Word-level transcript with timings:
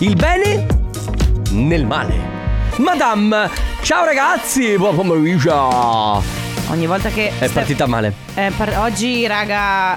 il 0.00 0.14
bene 0.16 0.66
nel 1.50 1.86
male. 1.86 2.14
Madame, 2.76 3.50
ciao 3.82 4.04
ragazzi, 4.04 4.76
buon 4.76 4.94
pomeriggio. 4.94 5.54
Ogni 6.68 6.86
volta 6.86 7.10
che. 7.10 7.32
È 7.38 7.48
partita 7.48 7.86
male. 7.86 8.14
Eh, 8.34 8.50
par- 8.56 8.78
oggi, 8.78 9.26
raga. 9.26 9.96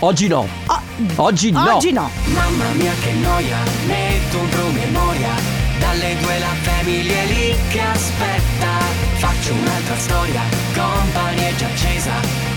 Oggi 0.00 0.26
no. 0.28 0.46
Oh, 0.66 0.80
Oggi 1.16 1.50
no. 1.50 1.74
Oggi 1.74 1.92
no. 1.92 2.10
Mamma 2.24 2.64
mia 2.74 2.92
che 3.02 3.12
noia, 3.12 3.56
metto 3.86 4.38
un 4.38 4.48
promemoria 4.48 5.28
Dalle 5.78 6.16
due 6.20 6.38
la 6.38 6.54
famiglia 6.62 7.14
è 7.14 7.26
lì 7.26 7.54
che 7.68 7.80
aspetta 7.80 8.68
Faccio 9.16 9.52
un'altra 9.52 9.96
storia, 9.96 10.42
company 10.74 11.40
è 11.42 11.54
già 11.56 11.66
accesa 11.66 12.12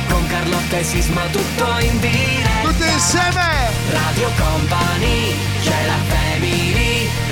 Con 0.08 0.26
Carlotta 0.28 0.78
e 0.78 0.84
Sisma 0.84 1.22
tutto 1.32 1.66
in 1.80 2.00
diretta 2.00 2.70
Tutti 2.70 2.92
insieme! 2.92 3.70
Radio 3.92 4.30
Company, 4.38 5.36
c'è 5.62 5.86
la 5.86 6.16
family 6.16 6.71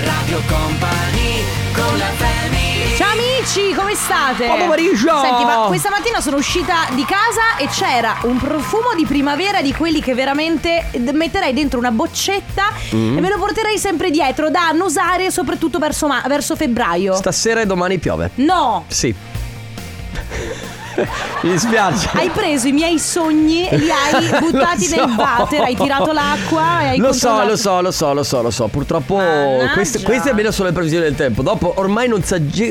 Radio 0.04 0.42
Company, 0.48 1.44
con 1.74 1.98
la 1.98 2.06
family 2.16 2.96
Ciao 2.96 3.12
amici, 3.12 3.74
come 3.74 3.94
state? 3.96 4.46
Buon 4.46 4.60
pomeriggio! 4.60 5.20
Senti, 5.22 5.44
ma 5.44 5.66
questa 5.68 5.90
mattina 5.90 6.22
sono 6.22 6.38
uscita 6.38 6.88
di 6.96 7.04
casa 7.06 7.58
e 7.58 7.68
c'era 7.68 8.18
un 8.24 8.38
profumo 8.38 8.94
di 8.96 9.06
primavera 9.06 9.62
di 9.62 9.74
quelli 9.74 10.02
che 10.02 10.14
veramente 10.14 10.86
metterei 11.12 11.54
dentro 11.54 11.80
una 11.80 11.92
boccetta 11.92 12.68
Mm. 12.94 13.18
e 13.18 13.22
me 13.22 13.30
lo 13.30 13.38
porterei 13.38 13.78
sempre 13.78 14.10
dietro 14.10 14.50
da 14.50 14.68
annusare 14.70 15.30
soprattutto 15.32 15.78
verso, 15.80 16.08
ma- 16.08 16.24
verso 16.28 16.56
febbraio. 16.56 17.14
Stasera 17.16 17.62
e 17.62 17.66
domani 17.66 18.00
piove. 18.00 18.32
no! 18.36 18.86
Sì. 18.88 19.14
Mi 21.42 21.52
dispiace. 21.52 22.10
Hai 22.14 22.30
preso 22.30 22.68
i 22.68 22.72
miei 22.72 23.00
sogni 23.00 23.68
e 23.68 23.78
li 23.78 23.90
hai 23.90 24.30
buttati 24.40 24.84
so. 24.84 24.96
nel 24.96 25.16
water, 25.16 25.62
hai 25.62 25.76
tirato 25.76 26.12
l'acqua 26.12 26.82
e 26.82 26.88
hai 26.88 26.98
Lo 26.98 27.14
so, 27.14 27.44
lo 27.44 27.56
so, 27.56 27.82
lo 27.82 27.92
so, 27.92 28.14
lo 28.14 28.24
so, 28.24 28.42
lo 28.42 28.52
so. 28.52 28.68
Purtroppo 28.68 29.20
queste, 29.74 30.02
queste 30.02 30.30
almeno 30.30 30.52
sono 30.52 30.68
le 30.68 30.74
previsioni 30.74 31.04
del 31.04 31.16
tempo. 31.16 31.42
Dopo 31.42 31.74
ormai 31.78 32.08
non, 32.08 32.24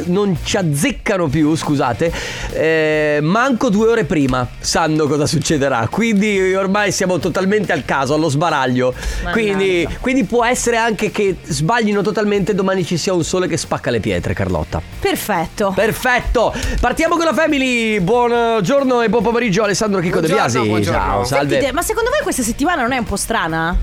non 0.07 0.37
ci 0.43 0.57
azzeccano 0.57 1.29
più, 1.29 1.55
scusate. 1.55 2.13
Eh, 2.53 3.19
manco 3.23 3.69
due 3.69 3.89
ore 3.89 4.05
prima 4.05 4.47
sanno 4.59 5.07
cosa 5.07 5.27
succederà. 5.27 5.89
Quindi 5.91 6.55
ormai 6.55 6.93
siamo 6.93 7.19
totalmente 7.19 7.73
al 7.73 7.85
caso, 7.85 8.15
allo 8.15 8.29
sbaraglio. 8.29 8.95
Quindi, 9.33 9.89
quindi 10.01 10.25
può 10.25 10.45
essere 10.45 10.77
anche 10.77 11.11
che 11.11 11.37
sbaglino 11.43 12.03
totalmente 12.03 12.55
domani 12.55 12.85
ci 12.85 12.97
sia 12.97 13.13
un 13.13 13.25
sole 13.25 13.47
che 13.47 13.57
spacca 13.57 13.91
le 13.91 14.01
pietre, 14.01 14.35
Carlotta. 14.35 14.81
Perfetto. 15.01 15.73
Perfetto, 15.75 16.55
partiamo 16.81 17.17
con 17.17 17.25
la 17.25 17.35
family. 17.35 18.01
Buongiorno 18.27 19.03
e 19.03 19.09
buon 19.09 19.23
pomeriggio 19.23 19.63
Alessandro 19.63 20.01
Chicco 20.01 20.19
De 20.19 20.27
Biasi. 20.27 20.59
buongiorno. 20.59 20.99
Ciao, 20.99 21.25
salve. 21.25 21.51
Sentite, 21.51 21.73
ma 21.73 21.83
secondo 21.83 22.11
voi 22.11 22.19
questa 22.23 22.43
settimana 22.43 22.83
non 22.83 22.91
è 22.91 22.99
un 22.99 23.05
po' 23.05 23.15
strana? 23.15 23.77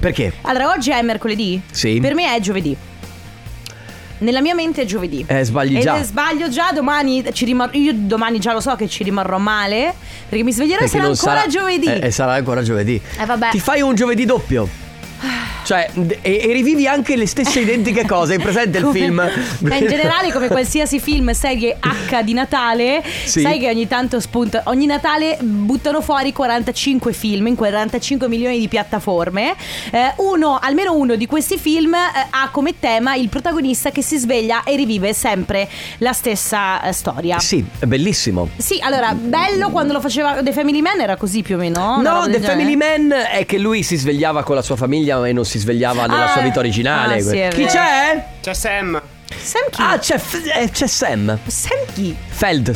Perché? 0.00 0.32
Allora, 0.42 0.70
oggi 0.70 0.90
è 0.90 1.00
mercoledì? 1.02 1.62
Sì. 1.70 2.00
Per 2.00 2.12
me 2.14 2.34
è 2.34 2.40
giovedì. 2.40 2.76
Nella 4.18 4.40
mia 4.40 4.56
mente 4.56 4.82
è 4.82 4.84
giovedì. 4.86 5.24
Eh, 5.28 5.44
sbagli 5.44 5.76
e 5.76 5.80
già. 5.82 5.98
se 5.98 6.02
sbaglio 6.02 6.48
già, 6.48 6.72
domani 6.72 7.24
ci 7.32 7.44
rimarrò. 7.44 7.78
Io 7.78 7.92
domani 7.94 8.40
già 8.40 8.52
lo 8.52 8.60
so 8.60 8.74
che 8.74 8.88
ci 8.88 9.04
rimarrò 9.04 9.38
male. 9.38 9.94
Perché 10.28 10.42
mi 10.42 10.52
sveglierò 10.52 10.82
e 10.84 10.88
sarà 10.88 11.04
ancora 11.04 11.36
sarà- 11.36 11.46
giovedì. 11.46 11.86
Eh, 11.86 12.06
eh, 12.06 12.10
sarà 12.10 12.32
ancora 12.32 12.62
giovedì. 12.62 13.00
Eh, 13.20 13.24
vabbè. 13.24 13.50
Ti 13.50 13.60
fai 13.60 13.82
un 13.82 13.94
giovedì 13.94 14.24
doppio. 14.24 14.68
Cioè, 15.66 15.90
e, 16.20 16.40
e 16.44 16.52
rivivi 16.52 16.86
anche 16.86 17.16
le 17.16 17.26
stesse 17.26 17.58
identiche 17.58 18.06
cose. 18.06 18.34
Hai 18.34 18.38
presente 18.38 18.78
il 18.78 18.86
film? 18.92 19.18
Eh, 19.18 19.78
in 19.78 19.88
generale, 19.88 20.30
come 20.30 20.46
qualsiasi 20.46 21.00
film, 21.00 21.32
serie 21.32 21.76
H 21.80 22.22
di 22.22 22.34
Natale, 22.34 23.02
Sì. 23.24 23.40
sai 23.40 23.58
che 23.58 23.68
ogni 23.68 23.88
tanto 23.88 24.20
spunta. 24.20 24.62
Ogni 24.66 24.86
Natale 24.86 25.38
buttano 25.40 26.00
fuori 26.02 26.32
45 26.32 27.12
film 27.12 27.48
in 27.48 27.56
45 27.56 28.28
milioni 28.28 28.60
di 28.60 28.68
piattaforme. 28.68 29.56
Eh, 29.90 30.12
uno, 30.18 30.56
almeno 30.62 30.94
uno 30.94 31.16
di 31.16 31.26
questi 31.26 31.58
film 31.58 31.94
eh, 31.94 31.98
ha 32.30 32.48
come 32.52 32.78
tema 32.78 33.16
il 33.16 33.28
protagonista 33.28 33.90
che 33.90 34.02
si 34.02 34.18
sveglia 34.18 34.62
e 34.62 34.76
rivive 34.76 35.12
sempre 35.14 35.68
la 35.98 36.12
stessa 36.12 36.80
eh, 36.84 36.92
storia. 36.92 37.40
Sì, 37.40 37.64
è 37.80 37.86
bellissimo. 37.86 38.50
Sì, 38.56 38.78
allora, 38.80 39.14
bello 39.14 39.70
quando 39.70 39.92
lo 39.94 40.00
faceva 40.00 40.40
The 40.44 40.52
Family 40.52 40.80
Man 40.80 41.00
era 41.00 41.16
così 41.16 41.42
più 41.42 41.56
o 41.56 41.58
meno? 41.58 42.00
No, 42.00 42.20
roba 42.20 42.28
The? 42.28 42.38
Family 42.40 42.76
Man 42.76 43.12
è 43.32 43.44
che 43.44 43.58
lui 43.58 43.82
si 43.82 43.96
svegliava 43.96 44.44
con 44.44 44.54
la 44.54 44.62
sua 44.62 44.76
famiglia 44.76 45.26
e 45.26 45.32
non 45.32 45.44
si 45.44 45.55
svegliava 45.56 46.06
nella 46.06 46.24
Ah, 46.24 46.32
sua 46.32 46.42
vita 46.42 46.58
originale. 46.58 47.16
ah, 47.16 47.20
sì, 47.20 47.48
Chi 47.52 47.64
c'è? 47.66 48.24
C'è 48.40 48.54
Sam. 48.54 49.00
Sam 49.42 49.62
chi? 49.70 49.82
Ah, 49.82 49.98
c'è, 49.98 50.18
F- 50.18 50.42
eh, 50.54 50.70
c'è 50.70 50.86
Sam. 50.86 51.38
Sam 51.46 51.78
chi? 51.94 52.16
Feld. 52.28 52.74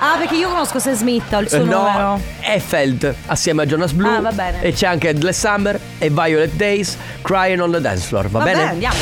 Ah, 0.00 0.16
perché 0.18 0.36
io 0.36 0.48
conosco 0.48 0.78
Sam 0.78 0.94
Smith, 0.94 1.32
ho 1.32 1.38
il 1.40 1.48
suo 1.48 1.58
Eh, 1.58 1.62
numero. 1.64 1.98
no, 1.98 2.20
è 2.40 2.58
Feld 2.58 3.14
assieme 3.26 3.62
a 3.62 3.66
Jonas 3.66 3.92
Blue. 3.92 4.16
Ah, 4.16 4.20
va 4.20 4.32
bene. 4.32 4.62
E 4.62 4.72
c'è 4.72 4.86
anche 4.86 5.08
Endless 5.08 5.38
Summer 5.38 5.78
e 5.98 6.08
Violet 6.10 6.52
Days 6.52 6.96
Crying 7.22 7.60
on 7.60 7.72
the 7.72 7.80
Dance 7.80 8.06
Floor. 8.06 8.28
Va 8.28 8.38
Vabbè, 8.38 8.52
bene? 8.52 8.68
andiamo. 8.70 8.96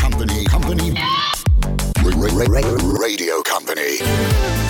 Company, 0.00 0.42
company. 0.44 0.92
Ra- 2.02 2.44
ra- 2.48 2.60
ra- 2.60 2.98
Radio 3.00 3.40
company. 3.50 4.65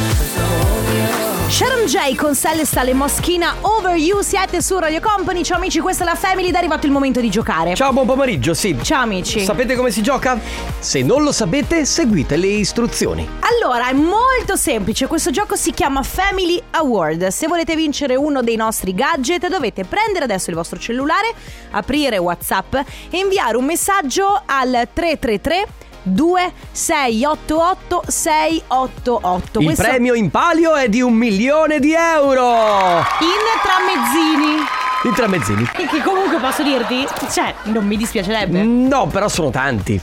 Sharon 1.48 1.86
J 1.86 2.16
con 2.16 2.34
Celestal 2.34 2.88
e 2.88 2.92
Moschina 2.92 3.54
Over 3.60 3.94
You 3.96 4.20
siete 4.20 4.60
su 4.60 4.76
Radio 4.78 5.00
Company. 5.00 5.44
Ciao 5.44 5.58
amici, 5.58 5.78
questa 5.78 6.02
è 6.02 6.06
la 6.06 6.16
Family 6.16 6.48
ed 6.48 6.54
è 6.54 6.58
arrivato 6.58 6.86
il 6.86 6.92
momento 6.92 7.20
di 7.20 7.30
giocare. 7.30 7.74
Ciao, 7.74 7.92
buon 7.92 8.04
pomeriggio, 8.04 8.52
sì. 8.52 8.76
Ciao 8.82 9.02
amici. 9.02 9.44
Sapete 9.44 9.76
come 9.76 9.92
si 9.92 10.02
gioca? 10.02 10.38
Se 10.80 11.02
non 11.02 11.22
lo 11.22 11.30
sapete, 11.30 11.84
seguite 11.84 12.36
le 12.36 12.48
istruzioni. 12.48 13.26
Allora, 13.40 13.88
è 13.88 13.92
molto 13.92 14.56
semplice, 14.56 15.06
questo 15.06 15.30
gioco 15.30 15.54
si 15.54 15.70
chiama 15.70 16.02
Family 16.02 16.60
Award. 16.72 17.28
Se 17.28 17.46
volete 17.46 17.76
vincere 17.76 18.16
uno 18.16 18.42
dei 18.42 18.56
nostri 18.56 18.92
gadget 18.92 19.48
dovete 19.48 19.84
prendere 19.84 20.24
adesso 20.24 20.50
il 20.50 20.56
vostro 20.56 20.80
cellulare, 20.80 21.32
aprire 21.70 22.18
WhatsApp 22.18 22.74
e 22.74 23.18
inviare 23.18 23.56
un 23.56 23.64
messaggio 23.64 24.42
al 24.44 24.88
333 24.92 25.66
2688 26.06 28.04
688. 28.06 29.58
Il 29.60 29.64
Questo 29.64 29.82
premio 29.82 30.14
in 30.14 30.30
palio 30.30 30.74
è 30.74 30.88
di 30.88 31.00
un 31.00 31.14
milione 31.14 31.80
di 31.80 31.92
euro. 31.94 32.98
in 33.20 33.42
tramezzini. 33.62 34.56
In 35.02 35.12
tramezzini. 35.14 35.64
Che 35.72 36.02
comunque 36.02 36.38
posso 36.38 36.62
dirti, 36.62 37.06
cioè, 37.30 37.54
non 37.64 37.86
mi 37.86 37.96
dispiacerebbe. 37.96 38.62
No, 38.62 39.06
però 39.06 39.28
sono 39.28 39.50
tanti. 39.50 40.00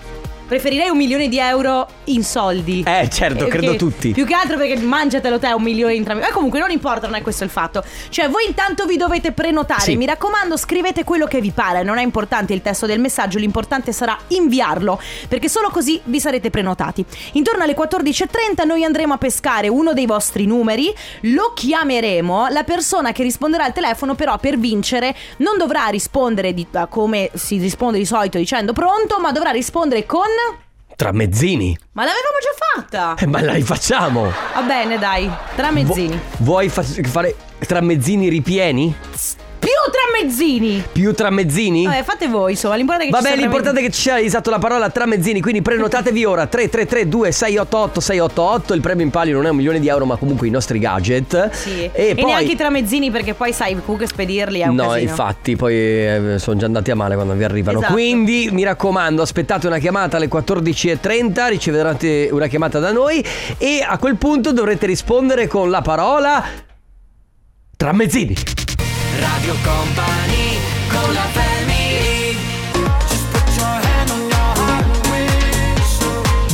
Preferirei 0.48 0.90
un 0.90 0.98
milione 0.98 1.30
di 1.30 1.40
euro 1.40 1.88
in 2.06 2.24
soldi. 2.24 2.84
Eh, 2.86 3.10
certo, 3.10 3.46
Eh, 3.46 3.48
credo 3.48 3.62
perché- 3.72 3.78
tutti. 3.78 4.12
Più 4.12 4.26
che 4.26 4.34
altro 4.36 4.58
perché 4.58 4.76
mangiatelo 4.78 5.40
te 5.40 5.48
un 5.48 5.64
milione 5.64 5.96
in 5.96 6.04
tre. 6.04 6.14
Ma 6.14 6.30
comunque 6.32 6.60
non 6.60 6.70
importa, 6.70 7.08
non 7.08 7.16
è 7.16 7.22
questo 7.22 7.44
il 7.44 7.50
fatto. 7.50 7.84
Cioè, 8.10 8.30
voi 8.30 8.46
intanto 8.46 8.86
vi 8.86 8.98
dovete 8.98 9.32
prenotare. 9.32 9.82
Sì. 9.82 9.96
Mi 9.96 10.06
raccomando, 10.06 10.56
scrivete 10.58 11.04
quello 11.04 11.26
che 11.26 11.42
vi 11.42 11.52
pare. 11.52 11.82
Non 11.84 11.98
è 11.98 12.04
importante 12.04 12.54
il 12.54 12.62
testo 12.62 12.86
del 12.86 13.00
messaggio, 13.00 13.40
l'importante 13.40 13.92
sarà 13.94 14.18
inviarlo. 14.28 15.00
Perché 15.28 15.50
solo 15.50 15.70
così 15.70 16.00
vi 16.04 16.20
sarete 16.20 16.50
prenotati. 16.52 17.04
Intorno 17.34 17.64
alle 17.64 17.74
14.30 17.74 18.64
noi 18.66 18.84
andremo 18.84 19.14
a 19.14 19.18
pescare 19.18 19.70
uno 19.70 19.94
dei 19.94 20.06
vostri 20.06 20.46
numeri. 20.46 20.94
Lo 21.22 21.54
chiameremo. 21.56 22.48
La 22.50 22.64
persona 22.64 23.12
che 23.12 23.24
risponderà 23.24 23.64
al 23.64 23.74
telefono, 23.74 24.14
però, 24.14 24.38
per 24.38 24.58
vincere, 24.60 25.16
non 25.38 25.58
dovrà 25.58 25.86
rispondere 25.88 26.54
di- 26.54 26.68
come 26.90 27.32
si 27.34 27.58
risponde 27.58 27.98
di 27.98 28.06
solito 28.06 28.38
dicendo 28.38 28.74
pronto, 28.74 29.20
ma 29.20 29.32
dovrà 29.32 29.50
rispondere 29.50 30.06
con. 30.06 30.22
Tramezzini. 30.96 31.78
Ma 31.94 32.04
l'avevamo 32.04 32.38
già 32.42 32.82
fatta! 32.82 33.16
Eh, 33.24 33.26
ma 33.28 33.42
la 33.42 33.54
rifacciamo. 33.54 34.32
Va 34.54 34.62
bene, 34.62 34.98
dai, 35.00 35.26
Vu- 35.26 35.34
tramezzini. 35.56 36.20
vuoi 36.40 36.70
fa- 36.70 36.84
fare 36.84 37.36
tramezzini 37.66 38.30
ripieni? 38.30 38.96
Più 39.12 39.43
tramezzini! 40.14 40.84
Più 40.92 41.14
tramezzini? 41.14 41.86
Vabbè, 41.86 42.04
fate 42.04 42.28
voi, 42.28 42.52
insomma, 42.52 42.76
l'importante 42.76 43.08
è 43.08 43.12
che 43.12 43.16
ci 43.18 43.22
Vabbè, 43.24 43.36
sia 43.36 43.42
l'importante 43.46 43.80
è 43.80 43.84
che 43.84 43.90
ci 43.92 44.02
sia 44.02 44.20
esatto 44.20 44.50
la 44.50 44.60
parola 44.60 44.90
tramezzini, 44.90 45.42
quindi 45.42 45.62
prenotatevi 45.62 46.26
ora 46.26 46.46
333 46.46 47.10
2688 47.10 48.00
688, 48.00 48.74
il 48.74 48.82
premio 48.82 49.04
in 49.06 49.12
palio 49.12 49.36
non 49.36 49.46
è 49.46 49.50
un 49.50 49.56
milione 49.56 49.80
di 49.80 49.88
euro, 49.88 50.06
ma 50.06 50.16
comunque 50.18 50.48
i 50.48 50.52
nostri 50.52 50.78
gadget. 50.80 51.50
Sì. 51.52 51.90
E, 51.92 52.10
E, 52.10 52.16
poi 52.16 52.26
neanche 52.26 52.52
i 52.52 52.56
tramezzini 52.56 53.10
perché 53.12 53.34
poi 53.34 53.52
sai, 53.54 53.76
comunque 53.84 54.08
spedirli 54.08 54.60
è 54.60 54.68
un 54.68 54.76
No, 54.76 54.90
casino. 54.90 55.10
infatti, 55.10 55.56
poi 55.56 55.74
eh, 55.76 56.36
sono 56.38 56.58
già 56.58 56.66
andati 56.68 56.92
a 56.92 56.96
male 56.96 57.16
quando 57.16 57.34
vi 57.34 57.44
arrivano. 57.44 57.80
Esatto. 57.80 57.94
Quindi 57.94 58.50
mi 58.52 58.64
raccomando, 58.64 59.22
aspettate 59.22 59.68
una 59.68 59.80
chiamata 59.80 60.18
alle 60.18 60.28
14.30, 60.28 61.50
riceverete 61.50 62.30
una 62.32 62.48
chiamata 62.48 62.80
da 62.80 62.92
noi 62.92 63.24
e 63.58 63.84
a 63.86 63.98
quel 63.98 64.16
punto 64.18 64.52
dovrete 64.54 64.86
rispondere 64.86 65.48
con 65.48 65.70
la 65.70 65.82
parola 65.82 66.44
tramezzini. 67.76 68.36
Radio 69.20 69.56
Company, 69.64 70.58
con 70.90 71.14
la 71.14 71.28
family 71.32 72.38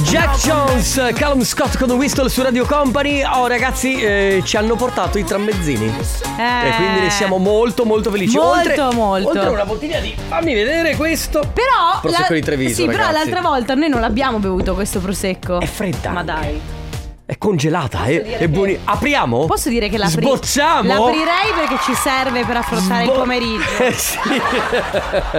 Jack 0.03 0.38
Jones, 0.39 1.11
Callum 1.13 1.44
Scott 1.44 1.77
con 1.77 1.91
Whistle 1.91 2.29
su 2.29 2.41
Radio 2.41 2.65
Company. 2.65 3.21
Oh 3.23 3.45
ragazzi, 3.45 4.01
eh, 4.01 4.41
ci 4.44 4.57
hanno 4.57 4.75
portato 4.75 5.19
i 5.19 5.23
tramezzini. 5.23 5.85
Eh. 5.85 6.67
E 6.67 6.75
quindi 6.75 7.01
ne 7.01 7.09
siamo 7.11 7.38
molto 7.38 7.85
molto 7.85 8.09
felici. 8.09 8.35
Molto, 8.35 8.57
oltre, 8.57 8.95
molto. 8.95 9.27
Oltre 9.29 9.50
una 9.50 9.65
bottiglia 9.65 10.00
di... 10.00 10.15
Fammi 10.27 10.53
vedere 10.56 10.95
questo. 10.95 11.41
Però 11.53 12.00
Prosecco 12.01 12.33
di 12.33 12.41
Treviso, 12.41 12.73
Sì, 12.73 12.85
però 12.85 13.06
ragazzi. 13.06 13.13
l'altra 13.29 13.41
volta 13.41 13.75
noi 13.75 13.89
non 13.89 14.01
l'abbiamo 14.01 14.39
bevuto 14.39 14.73
questo 14.73 15.00
prosecco. 15.00 15.59
È 15.59 15.67
fredda. 15.67 16.09
Ma 16.09 16.23
dai. 16.23 16.59
È 17.29 17.37
congelata, 17.37 18.05
è, 18.05 18.23
è 18.23 18.37
che- 18.39 18.49
buoni- 18.49 18.75
Apriamo? 18.85 19.45
Posso 19.45 19.69
dire 19.69 19.87
che 19.87 19.99
l'apri- 19.99 20.25
Sbocciamo? 20.25 20.81
l'aprirei 20.87 21.51
perché 21.55 21.77
ci 21.83 21.93
serve 21.93 22.43
per 22.43 22.57
affrontare 22.57 23.03
il 23.03 23.09
Sbo- 23.09 23.19
pomeriggio. 23.19 23.67
Eh, 23.79 23.93
sì. 23.93 24.17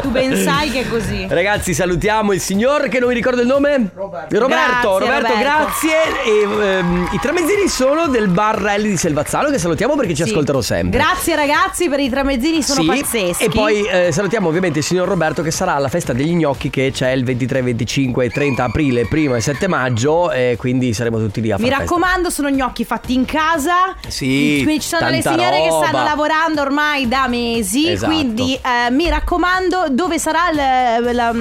Tu 0.00 0.08
ben 0.10 0.36
sai 0.36 0.70
che 0.70 0.82
è 0.82 0.88
così. 0.88 1.26
Ragazzi, 1.28 1.74
salutiamo 1.74 2.32
il 2.32 2.40
signor 2.40 2.86
che 2.88 3.00
non 3.00 3.08
mi 3.08 3.14
ricordo 3.16 3.40
il 3.40 3.48
nome. 3.48 3.90
Roberto. 3.92 4.38
Roberto, 4.38 4.98
Grazie, 4.98 4.98
Roberto. 5.00 5.38
grazie. 5.40 5.90
E, 6.24 6.76
ehm, 6.78 7.08
I 7.12 7.18
tramezzini 7.18 7.66
sono 7.66 8.06
del 8.06 8.28
bar 8.28 8.56
Rally 8.60 8.90
di 8.90 8.96
Selvazzano 8.96 9.50
che 9.50 9.58
salutiamo 9.58 9.96
perché 9.96 10.14
ci 10.14 10.22
Sì. 10.22 10.28
ascoltano 10.30 10.60
sempre. 10.60 10.96
Grazie 10.96 11.34
ragazzi 11.34 11.88
per 11.88 11.98
i 11.98 12.08
tramezzini, 12.08 12.62
sono 12.62 12.82
Sì, 12.82 12.86
pazzeschi. 12.86 13.44
E 13.46 13.48
poi 13.48 13.82
eh, 13.84 14.12
salutiamo 14.12 14.46
ovviamente 14.46 14.78
il 14.78 14.84
signor 14.84 15.08
Roberto 15.08 15.42
che 15.42 15.50
sarà 15.50 15.74
alla 15.74 15.88
festa 15.88 16.12
degli 16.12 16.34
gnocchi 16.36 16.70
che 16.70 16.92
c'è 16.92 17.10
il 17.10 17.24
23, 17.24 17.62
25 17.62 18.26
e 18.26 18.30
30 18.30 18.62
aprile, 18.62 19.06
primo 19.08 19.34
e 19.34 19.40
7 19.40 19.66
maggio 19.66 20.30
e 20.30 20.54
quindi 20.56 20.94
saremo 20.94 21.18
tutti 21.18 21.40
lì 21.40 21.50
a 21.50 21.56
fare. 21.58 21.78
Raccomando, 21.80 22.30
sono 22.30 22.48
gnocchi 22.50 22.84
fatti 22.84 23.14
in 23.14 23.24
casa. 23.24 23.94
Sì, 24.08 24.60
Quindi 24.62 24.80
ci 24.80 24.88
sono 24.88 25.08
le 25.08 25.20
signore 25.22 25.62
che 25.62 25.68
roba. 25.68 25.86
stanno 25.86 26.04
lavorando 26.04 26.60
ormai 26.62 27.08
da 27.08 27.26
mesi. 27.28 27.90
Esatto. 27.90 28.12
Quindi 28.12 28.54
eh, 28.54 28.90
mi 28.90 29.08
raccomando, 29.08 29.86
dove 29.90 30.18
sarà 30.18 30.50
il. 30.50 31.14
la- 31.14 31.34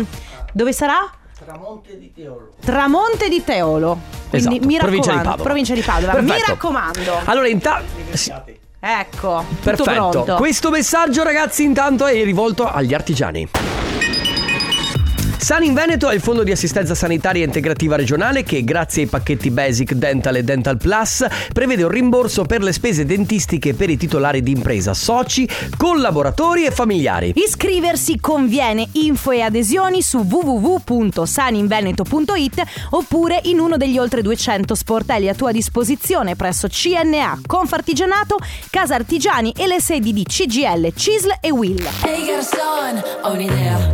dove 0.51 0.73
sarà? 0.73 1.09
Tramonte 1.45 1.97
di 1.97 2.11
Teolo. 2.13 2.49
Tramonte 2.63 3.29
di 3.29 3.43
Teolo. 3.43 3.97
Quindi 4.29 4.47
Esatto, 4.57 4.65
mi 4.67 4.77
provincia 4.77 5.11
di 5.11 5.17
raccomando. 5.17 5.29
Padova. 5.29 5.43
Provincia 5.43 5.73
di 5.73 5.81
Padova. 5.81 6.13
Mi 6.21 6.25
Perfetto. 6.27 6.51
raccomando. 6.51 7.21
Allora, 7.25 7.47
intanto. 7.47 7.85
Ecco. 8.81 9.45
Tutto 9.47 9.61
Perfetto. 9.63 10.09
pronto. 10.09 10.35
Questo 10.35 10.69
messaggio, 10.69 11.23
ragazzi, 11.23 11.63
intanto 11.63 12.05
è 12.05 12.23
rivolto 12.23 12.69
agli 12.69 12.93
artigiani. 12.93 13.47
San 15.39 15.63
in 15.63 15.73
Veneto 15.73 16.09
è 16.09 16.13
il 16.13 16.19
fondo 16.19 16.43
di 16.43 16.51
assistenza 16.51 16.93
sanitaria 16.93 17.45
integrativa 17.45 17.95
regionale 17.95 18.43
che, 18.43 18.65
grazie 18.65 19.03
ai 19.03 19.07
pacchetti 19.07 19.51
Basic 19.51 19.93
Dental 19.93 20.35
e 20.35 20.43
Dental 20.43 20.75
Plus, 20.75 21.25
prevede 21.53 21.83
un 21.83 21.89
rimborso 21.89 22.43
per 22.43 22.61
le 22.61 22.73
spese 22.73 23.05
dentistiche 23.05 23.73
per 23.73 23.89
i 23.89 23.95
titolari 23.95 24.43
di 24.43 24.51
impresa, 24.51 24.93
soci, 24.93 25.47
collaboratori 25.77 26.65
e 26.65 26.71
familiari. 26.71 27.31
Iscriversi 27.35 28.19
conviene 28.19 28.85
info 28.91 29.31
e 29.31 29.39
adesioni 29.39 30.01
su 30.01 30.17
www.saninveneto.it 30.17 32.63
oppure 32.89 33.39
in 33.43 33.59
uno 33.59 33.77
degli 33.77 33.97
oltre 33.97 34.21
200 34.21 34.75
sportelli 34.75 35.29
a 35.29 35.35
tua 35.35 35.53
disposizione 35.53 36.35
presso 36.35 36.67
CNA, 36.67 37.43
Confartigianato, 37.45 38.35
Casa 38.69 38.95
Artigiani 38.95 39.53
e 39.57 39.67
le 39.67 39.79
sedi 39.79 40.11
di 40.11 40.25
CGL, 40.25 40.91
CISL 40.93 41.37
e 41.39 41.49
WILL. 41.49 41.87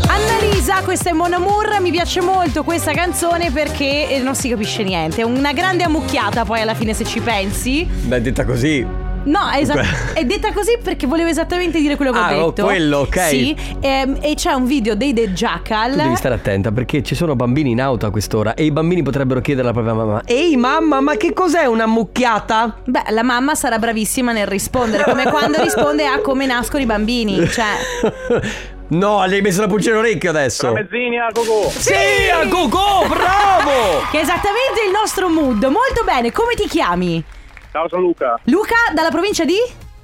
Annalisa, 0.08 0.82
questa 0.82 1.12
è 1.12 1.14
Mon 1.14 1.34
Amour, 1.36 1.80
mi 1.82 1.92
piace 1.92 2.22
molto 2.22 2.64
questa 2.64 2.92
canzone 2.94 3.52
perché 3.52 4.10
eh, 4.10 4.20
non 4.20 4.36
si 4.36 4.48
capisce 4.50 4.84
niente, 4.84 5.22
è 5.22 5.24
una 5.26 5.52
grande 5.52 5.84
ammucchiata 5.84 6.46
poi 6.46 6.62
alla 6.62 6.74
fine 6.74 6.94
se 6.94 7.04
ci 7.04 7.20
pensi. 7.20 7.86
Beh, 7.86 8.22
detta 8.22 8.46
così. 8.46 9.04
No, 9.26 9.50
è, 9.50 9.60
esa- 9.60 9.82
è 10.14 10.24
detta 10.24 10.54
così 10.54 10.78
perché 10.82 11.08
volevo 11.08 11.30
esattamente 11.30 11.82
dire 11.82 11.96
quello 11.96 12.12
che 12.12 12.18
Ah, 12.20 12.38
ho 12.38 12.44
oh, 12.44 12.50
detto. 12.52 12.64
quello, 12.66 13.00
ok. 13.00 13.20
Sì, 13.28 13.56
ehm, 13.80 14.18
e 14.22 14.36
c'è 14.36 14.52
un 14.54 14.66
video 14.66 14.94
dei 14.96 15.14
The 15.14 15.34
Jackal. 15.34 15.94
Tu 15.94 15.98
devi 15.98 16.16
stare 16.16 16.36
attenta 16.36 16.72
perché 16.72 17.02
ci 17.02 17.16
sono 17.16 17.36
bambini 17.36 17.72
in 17.72 17.82
auto 17.82 18.06
a 18.06 18.12
quest'ora 18.12 18.54
e 18.54 18.66
i 18.66 18.72
bambini 18.72 19.02
potrebbero 19.02 19.42
chiedere 19.42 19.68
alla 19.68 19.74
propria 19.82 19.96
mamma: 19.96 20.22
Ehi 20.26 20.56
mamma, 20.56 21.02
ma 21.02 21.16
che 21.18 21.34
cos'è 21.34 21.66
una 21.66 21.88
mucchiata? 21.88 22.78
Beh, 22.86 23.06
la 23.10 23.24
mamma 23.24 23.56
sarà 23.56 23.80
bravissima 23.80 24.32
nel 24.32 24.46
rispondere, 24.46 25.04
come 25.04 25.24
quando 25.26 25.60
risponde 25.62 26.06
a 26.06 26.20
come 26.22 26.46
nascono 26.46 26.84
i 26.84 26.86
bambini. 26.86 27.48
Cioè, 27.50 27.66
no, 28.90 29.28
gli 29.28 29.34
hai 29.34 29.42
messo 29.42 29.62
la 29.62 29.68
pulce 29.68 29.92
all'orecchio 29.92 30.30
adesso. 30.30 30.72
Tramezzini 30.72 31.20
a 31.20 31.30
gogo. 31.32 31.70
Sì, 31.70 31.94
a 32.32 32.46
go 32.46 32.68
go, 32.68 33.06
bravo! 33.08 34.06
che 34.12 34.20
è 34.20 34.22
esattamente 34.22 34.82
il 34.86 34.92
nostro 34.92 35.30
mood. 35.30 35.64
Molto 35.64 36.04
bene, 36.04 36.32
come 36.32 36.54
ti 36.56 36.68
chiami? 36.68 37.24
Ciao, 37.72 37.88
sono 37.90 38.02
Luca. 38.02 38.40
Luca, 38.46 38.76
dalla 38.94 39.10
provincia 39.10 39.44
di? 39.46 39.58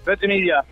Reggio 0.03 0.25
Emilia. 0.25 0.65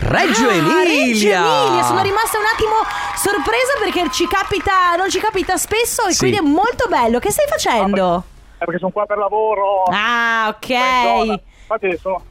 Reggio 0.00 0.48
Ah, 0.48 0.52
Emilia! 0.52 0.82
Reggio 0.84 1.28
Emilia, 1.28 1.82
sono 1.84 2.02
rimasta 2.02 2.38
un 2.38 2.44
attimo 2.52 2.74
sorpresa 3.16 3.72
perché 3.82 4.10
ci 4.12 4.26
capita, 4.26 4.94
non 4.96 5.08
ci 5.08 5.18
capita 5.18 5.56
spesso 5.56 6.06
e 6.06 6.12
Sì. 6.12 6.18
quindi 6.18 6.36
è 6.38 6.40
molto 6.42 6.86
bello. 6.88 7.18
Che 7.18 7.30
stai 7.30 7.46
facendo? 7.48 8.24
Eh, 8.58 8.64
perché 8.64 8.78
sono 8.78 8.90
qua 8.90 9.06
per 9.06 9.16
lavoro. 9.16 9.84
Ah, 9.90 10.48
ok. 10.54 11.40
Infatti 11.62 11.98
sono 12.00 12.22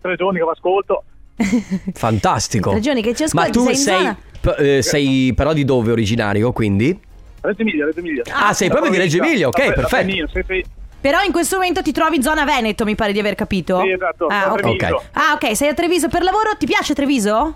tre 0.00 0.16
giorni 0.16 0.38
che 0.38 0.44
vi 0.44 0.50
ascolto. 0.50 1.04
Fantastico. 1.94 2.72
Ragioni 2.72 3.00
che 3.02 3.14
ci 3.14 3.24
Ma 3.32 3.42
ascolti, 3.44 3.50
tu 3.52 3.62
sei 3.64 3.72
in 3.72 3.78
sei, 3.78 3.96
zona? 3.98 4.16
P- 4.40 4.54
eh, 4.58 4.82
sei 4.82 5.32
però 5.34 5.52
di 5.52 5.64
dove 5.64 5.90
originario, 5.92 6.52
quindi? 6.52 6.98
Reggio 7.40 7.62
Emilia, 7.62 7.84
Reggio 7.86 7.98
Emilia. 8.00 8.22
Ah, 8.32 8.52
sei 8.52 8.68
proprio 8.68 8.90
di 8.90 8.98
Reggio 8.98 9.18
Emilia, 9.18 9.48
ok, 9.48 9.58
La- 9.58 9.66
la- 9.66 9.72
perfetto. 9.72 10.28
Sì. 10.46 10.64
Però 11.00 11.22
in 11.22 11.32
questo 11.32 11.56
momento 11.56 11.80
ti 11.80 11.92
trovi 11.92 12.16
in 12.16 12.22
zona 12.22 12.44
Veneto, 12.44 12.84
mi 12.84 12.94
pare 12.94 13.12
di 13.12 13.18
aver 13.18 13.34
capito. 13.34 13.80
Sì, 13.80 13.90
esatto, 13.90 14.26
Ah, 14.26 14.52
ok. 14.52 14.60
Treviso. 14.60 14.94
Ok. 14.96 15.02
Ah, 15.12 15.32
ok, 15.34 15.56
sei 15.56 15.68
a 15.68 15.74
Treviso 15.74 16.08
per 16.08 16.22
lavoro. 16.22 16.50
Ti 16.58 16.66
piace 16.66 16.92
Treviso? 16.92 17.54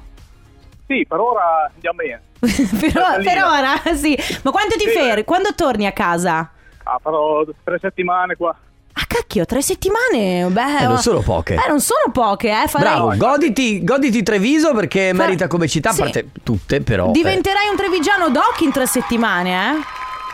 Sì, 0.86 1.04
per 1.06 1.18
ora 1.18 1.70
andiamo 1.74 1.96
bene. 1.96 2.22
per, 2.40 2.92
per 2.92 3.22
Bellino. 3.22 3.46
ora, 3.46 3.94
sì. 3.94 4.16
Ma 4.42 4.50
quanto 4.50 4.76
ti 4.76 4.84
Sì. 4.86 4.90
fermi? 4.90 5.24
Quando 5.24 5.50
torni 5.54 5.86
a 5.86 5.92
casa? 5.92 6.50
Ah, 6.84 6.98
farò 7.02 7.44
tre 7.64 7.78
settimane 7.80 8.36
qua. 8.36 8.56
Ah, 8.96 9.04
cacchio, 9.08 9.44
tre 9.44 9.60
settimane? 9.60 10.46
Beh, 10.50 10.82
Eh, 10.82 10.86
non 10.86 10.98
sono 10.98 11.20
poche. 11.20 11.54
Eh, 11.54 11.68
non 11.68 11.80
sono 11.80 12.12
poche, 12.12 12.48
eh. 12.50 12.68
Farei... 12.68 12.92
Bravo, 12.92 13.16
goditi, 13.16 13.82
goditi 13.82 14.22
Treviso 14.22 14.72
perché 14.72 15.08
Fa- 15.14 15.24
merita 15.24 15.48
come 15.48 15.66
città, 15.66 15.90
Sì. 15.90 16.00
a 16.00 16.04
parte 16.04 16.28
tutte 16.44 16.80
però. 16.80 17.08
eh. 17.08 17.12
Diventerai 17.12 17.68
un 17.68 17.76
trevigiano 17.76 18.28
doc 18.30 18.60
in 18.60 18.70
tre 18.70 18.86
settimane, 18.86 19.50
eh? 19.50 19.74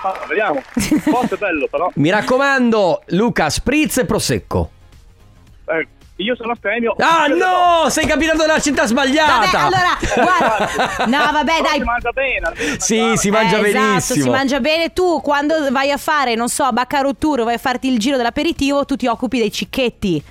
Ah, 0.02 0.18
vediamo. 0.28 0.60
Forse 0.62 1.34
è 1.34 1.38
bello, 1.38 1.68
però. 1.70 1.90
Mi 1.94 2.10
raccomando, 2.10 3.02
Luca, 3.08 3.48
spritz 3.50 3.98
e 3.98 4.04
prosecco. 4.04 4.70
Eh, 5.66 5.88
io 6.22 6.36
sono 6.36 6.52
astemio. 6.52 6.94
Ah 6.98 7.26
no, 7.26 7.88
sei 7.88 8.06
capitato 8.06 8.38
nella 8.46 8.60
città 8.60 8.86
sbagliata. 8.86 9.46
Vabbè, 9.50 9.56
allora, 9.56 10.24
guarda. 10.24 10.68
No, 11.06 11.32
vabbè, 11.32 11.60
dai. 11.62 11.78
Si 11.78 11.84
mangia 11.84 12.10
bene. 12.12 12.52
Sì, 12.78 13.12
si 13.16 13.30
mangia 13.30 13.58
Eh, 13.58 13.68
Esatto, 13.68 13.84
benissimo. 13.86 14.24
si 14.24 14.30
mangia 14.30 14.60
bene. 14.60 14.92
Tu 14.92 15.20
quando 15.20 15.70
vai 15.70 15.90
a 15.90 15.96
fare, 15.96 16.34
non 16.34 16.48
so, 16.48 16.70
Baccarotturo, 16.72 17.44
vai 17.44 17.54
a 17.54 17.58
farti 17.58 17.88
il 17.90 17.98
giro 17.98 18.16
dell'aperitivo, 18.16 18.84
tu 18.84 18.96
ti 18.96 19.06
occupi 19.06 19.38
dei 19.38 19.52
cicchetti. 19.52 20.22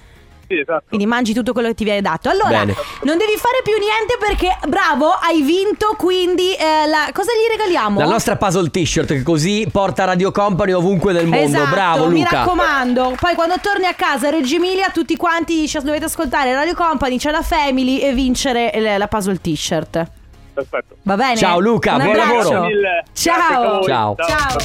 Sì, 0.50 0.60
esatto. 0.60 0.86
Quindi 0.88 1.06
mangi 1.06 1.34
tutto 1.36 1.54
quello 1.54 1.68
che 1.68 1.76
ti 1.76 1.84
viene 1.84 2.02
dato. 2.02 2.28
Allora, 2.28 2.50
Bene. 2.66 2.76
non 3.04 3.18
devi 3.20 3.34
fare 3.38 3.62
più 3.64 3.74
niente 3.78 4.18
perché, 4.20 4.58
bravo, 4.68 5.10
hai 5.12 5.44
vinto. 5.44 5.94
Quindi, 5.96 6.54
eh, 6.56 6.88
la- 6.88 7.10
cosa 7.14 7.30
gli 7.34 7.50
regaliamo? 7.52 8.00
La 8.00 8.08
nostra 8.08 8.36
puzzle 8.36 8.70
t-shirt 8.72 9.08
che 9.08 9.22
così 9.22 9.68
porta 9.72 10.06
Radio 10.06 10.32
Company 10.32 10.72
ovunque 10.72 11.14
nel 11.14 11.28
mondo. 11.28 11.46
Esatto, 11.46 11.70
Bravo 11.70 12.08
mi 12.10 12.22
Luca. 12.22 12.38
raccomando. 12.40 13.16
Poi 13.20 13.36
quando 13.36 13.56
torni 13.62 13.86
a 13.86 13.94
casa 13.94 14.28
a 14.28 14.32
Reggio 14.32 14.56
Emilia, 14.56 14.90
tutti 14.92 15.16
quanti 15.16 15.68
ci 15.68 15.78
dovete 15.84 16.06
ascoltare 16.06 16.52
Radio 16.54 16.74
Company, 16.74 17.18
c'è 17.20 17.30
la 17.30 17.44
Family 17.44 18.00
e 18.00 18.14
vincere 18.14 18.72
la 18.98 19.08
puzzle 19.08 19.40
t-shirt. 19.40 20.12
Perfetto. 20.52 20.96
Va 21.04 21.16
bene? 21.16 21.38
Ciao, 21.38 21.60
Luca, 21.60 21.96
Un 21.96 22.04
buon 22.04 22.20
abbraccio. 22.20 22.52
lavoro. 22.54 22.70
Ciao. 23.14 23.70
Voi. 23.76 23.84
Ciao. 23.86 24.16
Ciao. 24.18 24.58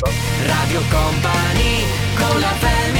Radio 0.46 0.80
Company 0.90 1.84
con 2.16 2.40
la 2.40 2.46
family 2.48 2.93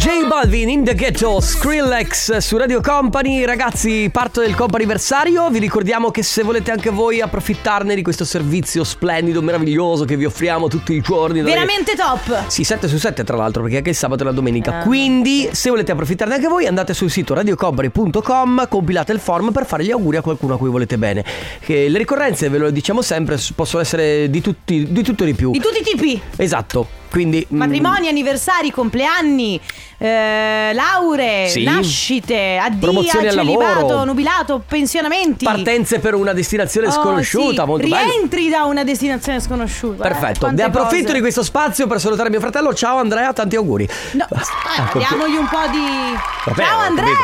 J 0.00 0.26
Balvin 0.26 0.70
in 0.70 0.82
the 0.82 0.94
ghetto 0.94 1.40
Skrillex 1.40 2.38
su 2.38 2.56
Radio 2.56 2.80
Company 2.80 3.44
Ragazzi 3.44 4.08
parto 4.10 4.40
del 4.40 4.54
comp 4.54 4.72
anniversario 4.72 5.50
Vi 5.50 5.58
ricordiamo 5.58 6.10
che 6.10 6.22
se 6.22 6.42
volete 6.42 6.70
anche 6.70 6.88
voi 6.88 7.20
approfittarne 7.20 7.94
di 7.94 8.00
questo 8.00 8.24
servizio 8.24 8.82
splendido, 8.82 9.42
meraviglioso 9.42 10.06
Che 10.06 10.16
vi 10.16 10.24
offriamo 10.24 10.68
tutti 10.68 10.94
i 10.94 11.02
giorni 11.02 11.40
dalle- 11.42 11.50
Veramente 11.52 11.94
top. 11.96 12.46
Sì, 12.46 12.64
7 12.64 12.88
su 12.88 12.96
7 12.96 13.24
tra 13.24 13.36
l'altro 13.36 13.60
perché 13.60 13.76
anche 13.76 13.90
il 13.90 13.94
sabato 13.96 14.22
e 14.22 14.24
la 14.24 14.32
domenica 14.32 14.78
Ah. 14.78 14.82
Quindi 14.84 15.50
se 15.52 15.68
volete 15.68 15.92
approfittarne 15.92 16.32
anche 16.34 16.48
voi 16.48 16.64
andate 16.66 16.94
sul 16.94 17.10
sito 17.10 17.34
radiocompany.com 17.34 18.68
Compilate 18.68 19.12
il 19.12 19.18
form 19.20 19.52
per 19.52 19.66
fare 19.66 19.84
gli 19.84 19.90
auguri 19.90 20.16
a 20.16 20.22
qualcuno 20.22 20.54
a 20.54 20.56
cui 20.56 20.70
volete 20.70 20.96
bene 20.96 21.22
che 21.60 21.88
Le 21.90 21.98
ricorrenze, 21.98 22.48
ve 22.48 22.56
lo 22.56 22.70
diciamo 22.70 23.02
sempre, 23.02 23.36
possono 23.54 23.82
essere 23.82 24.30
di, 24.30 24.40
tutti, 24.40 24.86
di 24.90 25.02
tutto 25.02 25.24
e 25.24 25.26
di 25.26 25.34
più 25.34 25.50
Di 25.50 25.60
tutti 25.60 25.80
i 25.80 25.82
tipi. 25.82 26.18
Esatto, 26.36 26.86
quindi 27.10 27.46
mm, 27.52 27.56
Matrimoni, 27.58 28.08
anniversari, 28.08 28.70
compleanni, 28.70 29.60
eh, 30.02 30.70
lauree, 30.72 31.48
Sì. 31.48 31.62
nascite, 31.64 32.56
addio, 32.56 32.78
Promozioni 32.80 33.26
al 33.26 33.34
celibato, 33.34 33.74
lavoro. 33.86 34.04
nubilato, 34.04 34.62
pensionamenti. 34.66 35.44
Partenze 35.44 35.98
per 35.98 36.14
una 36.14 36.32
destinazione 36.32 36.86
Oh, 36.86 36.90
sconosciuta 36.92 37.62
sì. 37.64 37.68
Molto 37.68 37.86
bello 37.86 38.10
Rientri 38.10 38.48
da 38.48 38.64
una 38.64 38.82
destinazione 38.82 39.40
sconosciuta. 39.40 40.02
eh, 40.04 40.08
Perfetto, 40.08 40.50
ne 40.50 40.62
approfitto 40.62 41.12
di 41.12 41.20
questo 41.20 41.42
spazio 41.42 41.86
per 41.86 42.00
salutare 42.00 42.30
mio 42.30 42.40
fratello. 42.40 42.72
Ciao 42.72 42.96
Andrea, 42.98 43.32
tanti 43.34 43.56
auguri. 43.56 43.86
No, 44.12 44.24
eh, 44.30 44.36
Ah, 44.36 44.88
compl- 44.90 45.06
diamogli 45.06 45.36
un 45.36 45.48
po' 45.48 45.66
di. 45.70 46.16
Vabbè, 46.46 46.62
Ciao 46.62 46.78
ho 46.78 46.80
Andrea, 46.80 47.16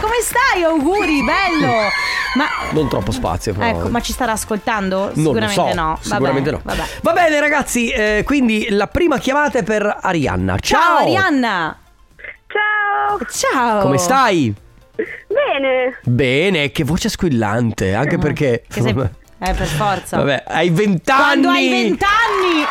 come 0.00 0.14
stai? 0.22 0.62
Auguri, 0.64 1.22
bello. 1.22 1.72
Ma. 2.34 2.46
Non 2.70 2.88
troppo 2.88 3.12
spazio, 3.12 3.54
però. 3.54 3.66
Ecco, 3.66 3.88
ma 3.90 4.00
ci 4.00 4.12
starà 4.12 4.32
ascoltando? 4.32 5.12
Non 5.14 5.34
Sicuramente 5.36 5.60
lo 5.60 5.66
so, 5.68 5.74
no. 5.74 5.86
Vabbè, 5.86 5.98
Sicuramente 6.02 6.50
no. 6.50 6.60
Vabbè. 6.64 6.82
Va 7.02 7.12
bene, 7.12 7.38
ragazzi. 7.38 7.90
eh, 7.90 8.22
quindi 8.26 8.66
la 8.70 8.88
prima 8.88 9.18
chiamata 9.18 9.58
è 9.58 9.62
per 9.62 9.98
Arianna. 10.00 10.58
Ciao, 10.58 10.80
Ciao 10.80 10.96
Arianna. 10.98 11.78
Ciao, 12.54 13.18
Ciao. 13.28 13.80
Come 13.82 13.98
stai? 13.98 14.54
bene. 15.26 15.98
Bene, 16.04 16.70
che 16.70 16.84
voce 16.84 17.08
squillante. 17.08 17.94
Anche 17.94 18.18
perché. 18.18 18.64
Che 18.68 18.80
sei... 18.80 18.94
Eh, 19.46 19.52
per 19.52 19.66
forza. 19.66 20.16
Vabbè, 20.18 20.44
hai 20.46 20.70
vent'anni. 20.70 21.20
Quando 21.22 21.48
hai 21.50 21.68
vent'anni. 21.68 22.62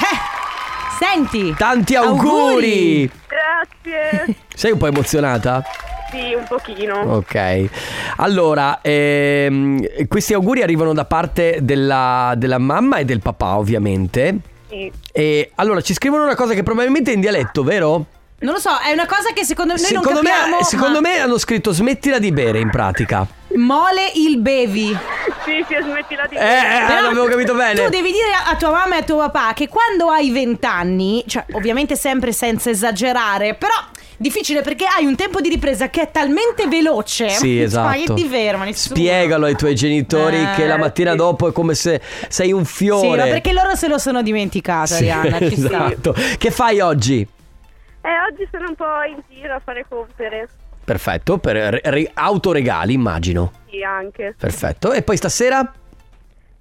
Eh, 0.00 0.98
Senti. 0.98 1.54
Tanti 1.56 1.94
auguri! 1.94 3.10
Grazie. 3.26 4.34
Sei 4.54 4.72
un 4.72 4.78
po' 4.78 4.88
emozionata? 4.88 5.62
Sì, 6.10 6.34
un 6.34 6.44
pochino. 6.46 6.98
Ok, 7.14 7.68
allora 8.16 8.80
ehm, 8.82 10.06
questi 10.08 10.34
auguri 10.34 10.62
arrivano 10.62 10.92
da 10.92 11.06
parte 11.06 11.60
della, 11.62 12.34
della 12.36 12.58
mamma 12.58 12.98
e 12.98 13.06
del 13.06 13.20
papà 13.20 13.56
ovviamente 13.56 14.36
Sì. 14.68 14.92
e 15.10 15.52
allora 15.54 15.80
ci 15.80 15.94
scrivono 15.94 16.24
una 16.24 16.34
cosa 16.34 16.52
che 16.52 16.62
probabilmente 16.62 17.12
è 17.12 17.14
in 17.14 17.20
dialetto, 17.20 17.62
vero? 17.62 18.04
Non 18.42 18.54
lo 18.54 18.58
so, 18.60 18.70
è 18.84 18.90
una 18.92 19.06
cosa 19.06 19.32
che 19.32 19.44
secondo 19.44 19.74
noi 19.74 19.82
secondo 19.82 20.12
non 20.12 20.22
capiamo. 20.24 20.56
me, 20.58 20.64
secondo 20.64 21.00
ma- 21.00 21.08
me 21.08 21.18
hanno 21.20 21.38
scritto 21.38 21.72
smettila 21.72 22.18
di 22.18 22.32
bere 22.32 22.58
in 22.58 22.70
pratica. 22.70 23.26
Mole 23.54 24.10
il 24.14 24.38
bevi. 24.38 24.86
Sì, 25.44 25.64
sì, 25.68 25.76
smettila 25.80 26.26
di 26.26 26.34
Eh, 26.36 26.38
eh, 26.40 26.84
Però 26.86 27.00
l'avevo 27.02 27.26
capito 27.26 27.54
bene. 27.54 27.74
Tu 27.84 27.88
devi 27.90 28.10
dire 28.10 28.32
a 28.46 28.56
tua 28.56 28.70
mamma 28.70 28.96
e 28.96 28.98
a 29.00 29.02
tuo 29.02 29.16
papà 29.18 29.52
che 29.54 29.68
quando 29.68 30.08
hai 30.08 30.30
20 30.30 30.66
anni, 30.66 31.24
cioè 31.26 31.44
ovviamente 31.52 31.94
sempre 31.96 32.32
senza 32.32 32.70
esagerare, 32.70 33.54
però 33.54 33.74
difficile 34.16 34.62
perché 34.62 34.86
hai 34.86 35.04
un 35.04 35.14
tempo 35.16 35.40
di 35.40 35.48
ripresa 35.48 35.88
che 35.90 36.02
è 36.02 36.10
talmente 36.10 36.66
veloce. 36.66 37.28
Sì, 37.28 37.60
esatto. 37.60 37.98
Cioè, 38.06 38.16
ti 38.16 38.24
ferma 38.26 38.64
nessuno. 38.64 38.96
Spiegalo 38.96 39.46
ai 39.46 39.54
tuoi 39.56 39.74
genitori 39.74 40.40
Eh, 40.42 40.48
che 40.56 40.66
la 40.66 40.78
mattina 40.78 41.14
dopo 41.14 41.48
è 41.48 41.52
come 41.52 41.74
se 41.74 42.00
sei 42.28 42.50
un 42.52 42.64
fiore. 42.64 43.00
Sì, 43.08 43.16
ma 43.16 43.24
perché 43.24 43.52
loro 43.52 43.76
se 43.76 43.86
lo 43.88 43.98
sono 43.98 44.22
dimenticato, 44.22 44.94
Sì, 44.94 45.08
Arianna, 45.10 45.38
ci 45.48 45.56
sta. 45.56 45.86
esatto. 45.90 46.14
Che 46.38 46.50
fai 46.50 46.80
oggi? 46.80 47.26
Eh, 48.04 48.32
oggi 48.32 48.48
sono 48.50 48.68
un 48.68 48.74
po' 48.74 48.84
in 49.08 49.22
giro 49.30 49.54
a 49.54 49.60
fare 49.64 49.84
compere. 49.88 50.48
Perfetto, 50.84 51.38
per 51.38 51.54
re- 51.56 51.80
re- 51.84 52.10
autoregali 52.14 52.92
immagino. 52.92 53.52
Sì, 53.70 53.82
anche. 53.82 54.34
Perfetto. 54.36 54.92
E 54.92 55.02
poi 55.02 55.16
stasera? 55.16 55.72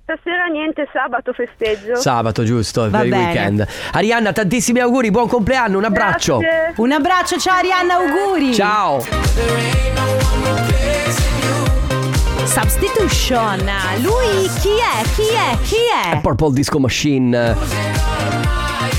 Stasera 0.04 0.46
niente, 0.48 0.88
sabato 0.94 1.34
festeggio. 1.34 1.96
Sabato, 1.96 2.44
giusto, 2.44 2.90
Va 2.90 2.98
per 2.98 3.06
il 3.08 3.12
bene. 3.12 3.24
weekend. 3.26 3.68
Arianna, 3.94 4.32
tantissimi 4.34 4.80
auguri, 4.80 5.10
buon 5.10 5.28
compleanno, 5.28 5.78
un 5.78 5.86
abbraccio. 5.86 6.38
Grazie. 6.38 6.74
Un 6.78 6.92
abbraccio, 6.92 7.38
ciao 7.38 7.58
Arianna, 7.58 7.96
auguri. 7.96 8.54
Ciao. 8.54 9.00
Substitution. 12.46 13.60
Lui 14.02 14.48
chi 14.60 14.70
è? 14.70 15.04
Chi 15.16 15.28
è? 15.34 15.58
Chi 15.64 15.76
è? 16.14 16.20
Purple 16.22 16.52
Disco 16.52 16.80
Machine. 16.80 18.01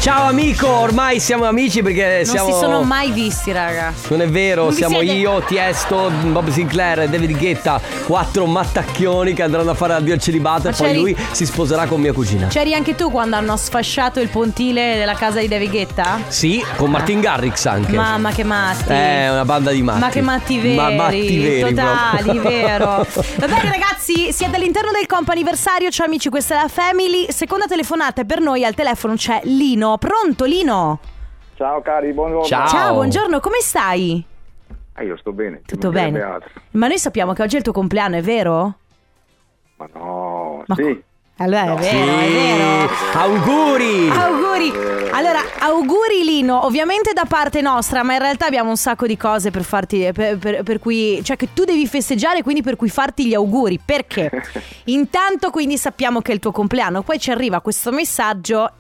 Ciao 0.03 0.27
amico, 0.27 0.67
ormai 0.69 1.21
siamo 1.21 1.45
amici 1.45 1.81
perché 1.81 2.17
Non 2.17 2.25
siamo 2.25 2.51
si 2.53 2.59
sono 2.59 2.83
mai 2.83 3.13
visti, 3.13 3.53
raga. 3.53 3.95
Non 4.09 4.21
è 4.21 4.29
vero, 4.29 4.65
Non 4.65 4.73
siamo 4.73 4.99
siete- 4.99 5.15
io, 5.15 5.41
Tiesto, 5.43 6.11
Bob 6.25 6.49
Sinclair 6.51 7.03
e 7.03 7.09
David 7.09 7.39
Guetta, 7.39 7.81
quattro 8.05 8.47
mattacchioni 8.47 9.33
che 9.33 9.45
andranno 9.45 9.71
a 9.71 9.75
fare 9.75 9.93
addio 9.93 10.13
al 10.15 10.19
celibato 10.21 10.65
Ma 10.65 10.71
e 10.71 10.77
poi 10.77 10.97
lui 10.97 11.17
si 11.31 11.47
sposerà 11.47 11.87
con 11.87 12.01
mia 12.01 12.13
cugina. 12.13 12.49
C'eri 12.49 12.75
anche 12.75 12.97
tu 12.97 13.13
quando 13.13 13.37
hanno 13.37 13.57
sfasciato 13.57 14.19
il 14.19 14.27
pontile 14.29 14.97
della 14.97 15.15
casa 15.15 15.39
di 15.39 15.47
David 15.47 15.71
Guetta? 15.71 16.19
Sì, 16.27 16.61
con 16.75 16.91
Martin 16.91 17.21
Garrix 17.21 17.65
anche. 17.67 17.93
Mamma 17.95 18.33
che 18.33 18.43
matti. 18.43 18.91
È 18.91 19.31
una 19.31 19.45
banda 19.45 19.71
di 19.71 19.83
matti. 19.83 20.01
Ma 20.01 20.09
che 20.09 20.21
matti 20.21 20.59
veri, 20.59 20.75
Ma 20.75 20.91
matti 20.91 21.39
veri 21.39 21.75
totali, 21.75 22.39
vero. 22.43 23.07
Va 23.37 23.47
bene 23.47 23.71
ragazzi, 23.71 24.33
siete 24.33 24.57
all'interno 24.57 24.91
del 24.91 25.07
comp'anniversario, 25.07 25.91
ciao 25.91 26.07
amici, 26.07 26.29
questa 26.29 26.59
è 26.59 26.63
la 26.63 26.69
Family. 26.69 27.27
Seconda 27.31 27.67
telefonata 27.67 28.25
per 28.25 28.41
noi 28.41 28.65
al 28.65 28.75
telefono 28.75 29.15
c'è 29.15 29.43
Lino. 29.45 29.91
Pronto 29.99 30.45
Lino? 30.45 30.99
Ciao 31.57 31.81
cari, 31.83 32.13
buongiorno. 32.13 32.47
Ciao. 32.47 32.67
Ciao, 32.67 32.95
buongiorno, 32.95 33.41
come 33.41 33.59
stai? 33.61 34.25
Ah, 34.95 35.03
io 35.03 35.17
sto 35.17 35.33
bene. 35.33 35.63
Tutto 35.65 35.91
bene? 35.91 36.21
altro. 36.21 36.51
Ma 36.73 36.87
noi 36.89 36.99
sappiamo 36.99 37.33
che 37.33 37.43
oggi 37.43 37.55
è 37.55 37.59
il 37.59 37.65
tuo 37.65 37.73
compleanno, 37.73 38.17
è 38.17 38.23
vero? 38.23 38.75
Ma 39.77 39.89
no, 39.95 40.65
Ma 40.67 40.75
sì. 40.75 41.03
Allora 41.39 41.77
è 41.79 41.83
Sì, 41.83 41.97
vero, 41.97 42.19
è 42.19 42.29
vero. 42.31 42.91
auguri. 43.15 44.09
Auguri! 44.11 44.73
Allora, 45.13 45.41
auguri 45.61 46.25
Lino, 46.25 46.65
ovviamente 46.67 47.13
da 47.15 47.25
parte 47.27 47.61
nostra, 47.63 48.03
ma 48.03 48.13
in 48.13 48.19
realtà 48.21 48.47
abbiamo 48.47 48.69
un 48.69 48.77
sacco 48.77 49.07
di 49.07 49.17
cose 49.17 49.51
per 49.51 49.63
farti, 49.65 50.11
per, 50.13 50.37
per- 50.39 50.63
per 50.63 50.79
cui, 50.79 51.21
cioè 51.25 51.37
che 51.37 51.49
tu 51.53 51.65
devi 51.65 51.87
festeggiare, 51.87 52.43
quindi 52.43 52.63
per 52.63 52.77
cui 52.77 52.89
farti 52.91 53.27
gli 53.27 53.35
auguri. 53.35 53.81
Perché? 53.85 54.31
Intanto 54.87 55.51
quindi 55.51 55.79
sappiamo 55.79 56.21
che 56.21 56.31
è 56.33 56.35
il 56.35 56.41
tuo 56.41 56.53
compleanno, 56.53 57.03
poi 57.03 57.19
ci 57.19 57.31
arriva 57.31 57.61
questo 57.61 57.91
messaggio 57.91 58.71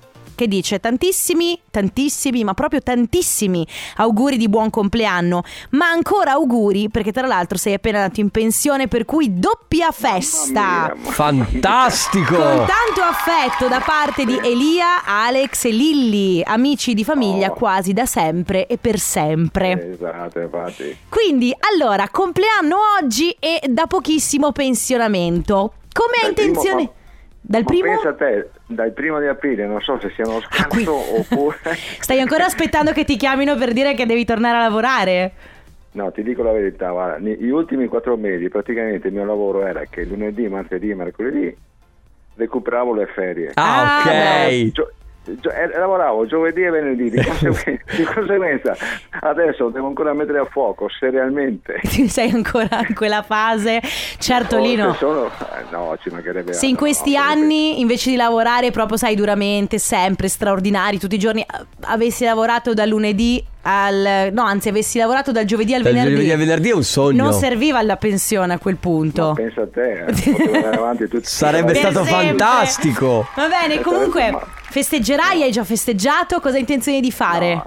che 0.42 0.48
dice 0.48 0.80
tantissimi, 0.80 1.60
tantissimi, 1.70 2.42
ma 2.42 2.52
proprio 2.54 2.80
tantissimi 2.80 3.64
auguri 3.96 4.36
di 4.36 4.48
buon 4.48 4.70
compleanno, 4.70 5.44
ma 5.70 5.88
ancora 5.88 6.32
auguri 6.32 6.90
perché 6.90 7.12
tra 7.12 7.28
l'altro 7.28 7.56
sei 7.56 7.74
appena 7.74 8.02
andato 8.02 8.20
in 8.20 8.30
pensione, 8.30 8.88
per 8.88 9.04
cui 9.04 9.38
doppia 9.38 9.92
festa. 9.92 10.92
Fantastico. 10.98 12.34
Con 12.34 12.66
tanto 12.66 13.02
affetto 13.02 13.68
da 13.68 13.80
parte 13.80 14.24
di 14.24 14.36
Elia, 14.42 15.04
Alex 15.04 15.64
e 15.66 15.70
Lilli, 15.70 16.42
amici 16.44 16.94
di 16.94 17.04
famiglia 17.04 17.50
Oh. 17.50 17.54
quasi 17.54 17.92
da 17.92 18.06
sempre 18.06 18.66
e 18.66 18.78
per 18.78 18.98
sempre. 18.98 19.92
Esatto, 19.92 20.40
infatti. 20.40 20.96
Quindi, 21.08 21.54
allora, 21.72 22.08
compleanno 22.08 22.76
oggi 23.00 23.30
e 23.38 23.60
da 23.68 23.86
pochissimo 23.86 24.50
pensionamento. 24.50 25.74
Come 25.92 26.26
hai 26.26 26.34
Dal 27.44 27.64
primo, 27.64 27.86
ma- 27.86 27.92
pensa 27.94 28.08
a 28.10 28.14
te, 28.14 28.50
dal 28.66 28.92
primo 28.92 29.18
di 29.18 29.26
aprile, 29.26 29.66
non 29.66 29.80
so 29.80 29.98
se 30.00 30.10
sia 30.14 30.24
uno 30.26 30.36
Ah, 30.38 30.42
scherzo 30.42 30.94
oppure... 31.18 31.56
Stai 31.98 32.20
ancora 32.20 32.44
aspettando 32.44 32.92
che 32.92 33.04
ti 33.04 33.16
chiamino 33.16 33.56
per 33.56 33.72
dire 33.72 33.94
che 33.94 34.06
devi 34.06 34.24
tornare 34.24 34.58
a 34.58 34.62
lavorare? 34.62 35.32
No, 35.92 36.10
ti 36.12 36.22
dico 36.22 36.42
la 36.42 36.52
verità, 36.52 36.90
guarda, 36.90 37.18
gli 37.18 37.50
ultimi 37.50 37.86
quattro 37.88 38.16
mesi 38.16 38.48
praticamente 38.48 39.08
il 39.08 39.14
mio 39.14 39.24
lavoro 39.24 39.66
era 39.66 39.84
che 39.90 40.04
lunedì, 40.04 40.48
martedì 40.48 40.90
e 40.90 40.94
mercoledì 40.94 41.54
recuperavo 42.36 42.94
le 42.94 43.06
ferie. 43.06 43.50
Ah, 43.54 43.82
Ah, 43.82 43.98
ok. 43.98 44.06
Eh, 44.06 44.72
lavoravo 45.78 46.26
giovedì 46.26 46.62
e 46.62 46.70
venerdì, 46.70 47.10
di 47.10 47.22
conseguenza, 47.24 47.82
di 47.96 48.04
conseguenza 48.04 48.76
adesso 49.20 49.68
devo 49.68 49.86
ancora 49.86 50.12
mettere 50.12 50.38
a 50.38 50.44
fuoco 50.44 50.88
serialmente. 50.88 51.80
Sei 52.08 52.30
ancora 52.30 52.84
in 52.88 52.94
quella 52.94 53.22
fase? 53.22 53.80
Certo, 54.18 54.56
Oh, 54.56 54.60
Lino. 54.60 54.92
se 54.92 54.98
sono- 54.98 55.26
eh, 55.26 55.64
no, 55.70 55.96
ci 56.02 56.10
mancherebbe 56.10 56.52
Se 56.52 56.66
in 56.66 56.76
questi 56.76 57.14
no, 57.14 57.20
anni 57.22 57.80
invece 57.80 58.10
di 58.10 58.16
lavorare 58.16 58.70
proprio 58.70 58.96
sai 58.96 59.14
duramente, 59.14 59.78
sempre 59.78 60.28
straordinari, 60.28 60.98
tutti 60.98 61.14
i 61.14 61.18
giorni 61.18 61.44
avessi 61.82 62.24
lavorato 62.24 62.74
dal 62.74 62.88
lunedì 62.88 63.42
al 63.64 64.30
no, 64.32 64.42
anzi 64.42 64.68
avessi 64.70 64.98
lavorato 64.98 65.30
dal 65.30 65.44
giovedì 65.44 65.72
al 65.72 65.82
Dal 65.82 65.92
venerdì. 65.92 66.12
giovedì 66.14 66.32
al 66.32 66.38
venerdì 66.38 66.70
è 66.70 66.74
un 66.74 66.82
sogno. 66.82 67.22
Non 67.22 67.32
serviva 67.32 67.80
la 67.82 67.96
pensione 67.96 68.54
a 68.54 68.58
quel 68.58 68.76
punto. 68.76 69.28
Ma 69.28 69.32
pensa 69.34 69.62
a 69.62 69.68
te, 69.72 69.92
eh, 69.92 70.04
potevo 70.32 70.52
andare 70.54 70.76
avanti 70.76 71.06
tutti 71.08 71.24
Sarebbe 71.26 71.74
stato 71.74 72.02
sempre. 72.04 72.26
fantastico. 72.26 73.26
Va 73.36 73.46
bene, 73.48 73.74
Eh, 73.74 73.80
comunque 73.80 74.34
festeggerai, 74.72 75.42
hai 75.42 75.50
già 75.50 75.64
festeggiato, 75.64 76.40
cosa 76.40 76.54
hai 76.54 76.60
intenzione 76.60 76.98
di 77.00 77.12
fare? 77.12 77.54
No. 77.54 77.66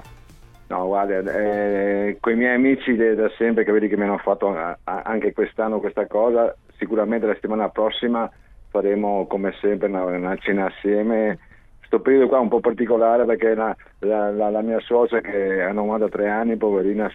No, 0.68 0.86
guarda, 0.86 1.20
eh, 1.32 2.16
con 2.18 2.32
i 2.32 2.36
miei 2.36 2.56
amici 2.56 2.96
da 2.96 3.30
sempre 3.38 3.62
che 3.62 3.70
vedi 3.70 3.86
che 3.86 3.96
mi 3.96 4.02
hanno 4.02 4.18
fatto 4.18 4.52
anche 4.82 5.32
quest'anno 5.32 5.78
questa 5.78 6.08
cosa, 6.08 6.52
sicuramente 6.76 7.24
la 7.24 7.34
settimana 7.34 7.68
prossima 7.68 8.28
faremo 8.70 9.28
come 9.28 9.54
sempre 9.60 9.86
una, 9.86 10.02
una 10.04 10.36
cena 10.38 10.66
assieme. 10.66 11.38
Sto 11.86 12.00
periodo 12.00 12.26
qua 12.26 12.38
è 12.38 12.40
un 12.40 12.48
po' 12.48 12.58
particolare 12.58 13.24
perché 13.24 13.54
la, 13.54 13.76
la- 14.00 14.32
la- 14.32 14.50
la 14.50 14.60
mia 14.60 14.80
suocera 14.80 15.20
che 15.20 15.62
ha 15.62 15.70
93 15.70 16.28
anni, 16.28 16.56
poverina, 16.56 17.08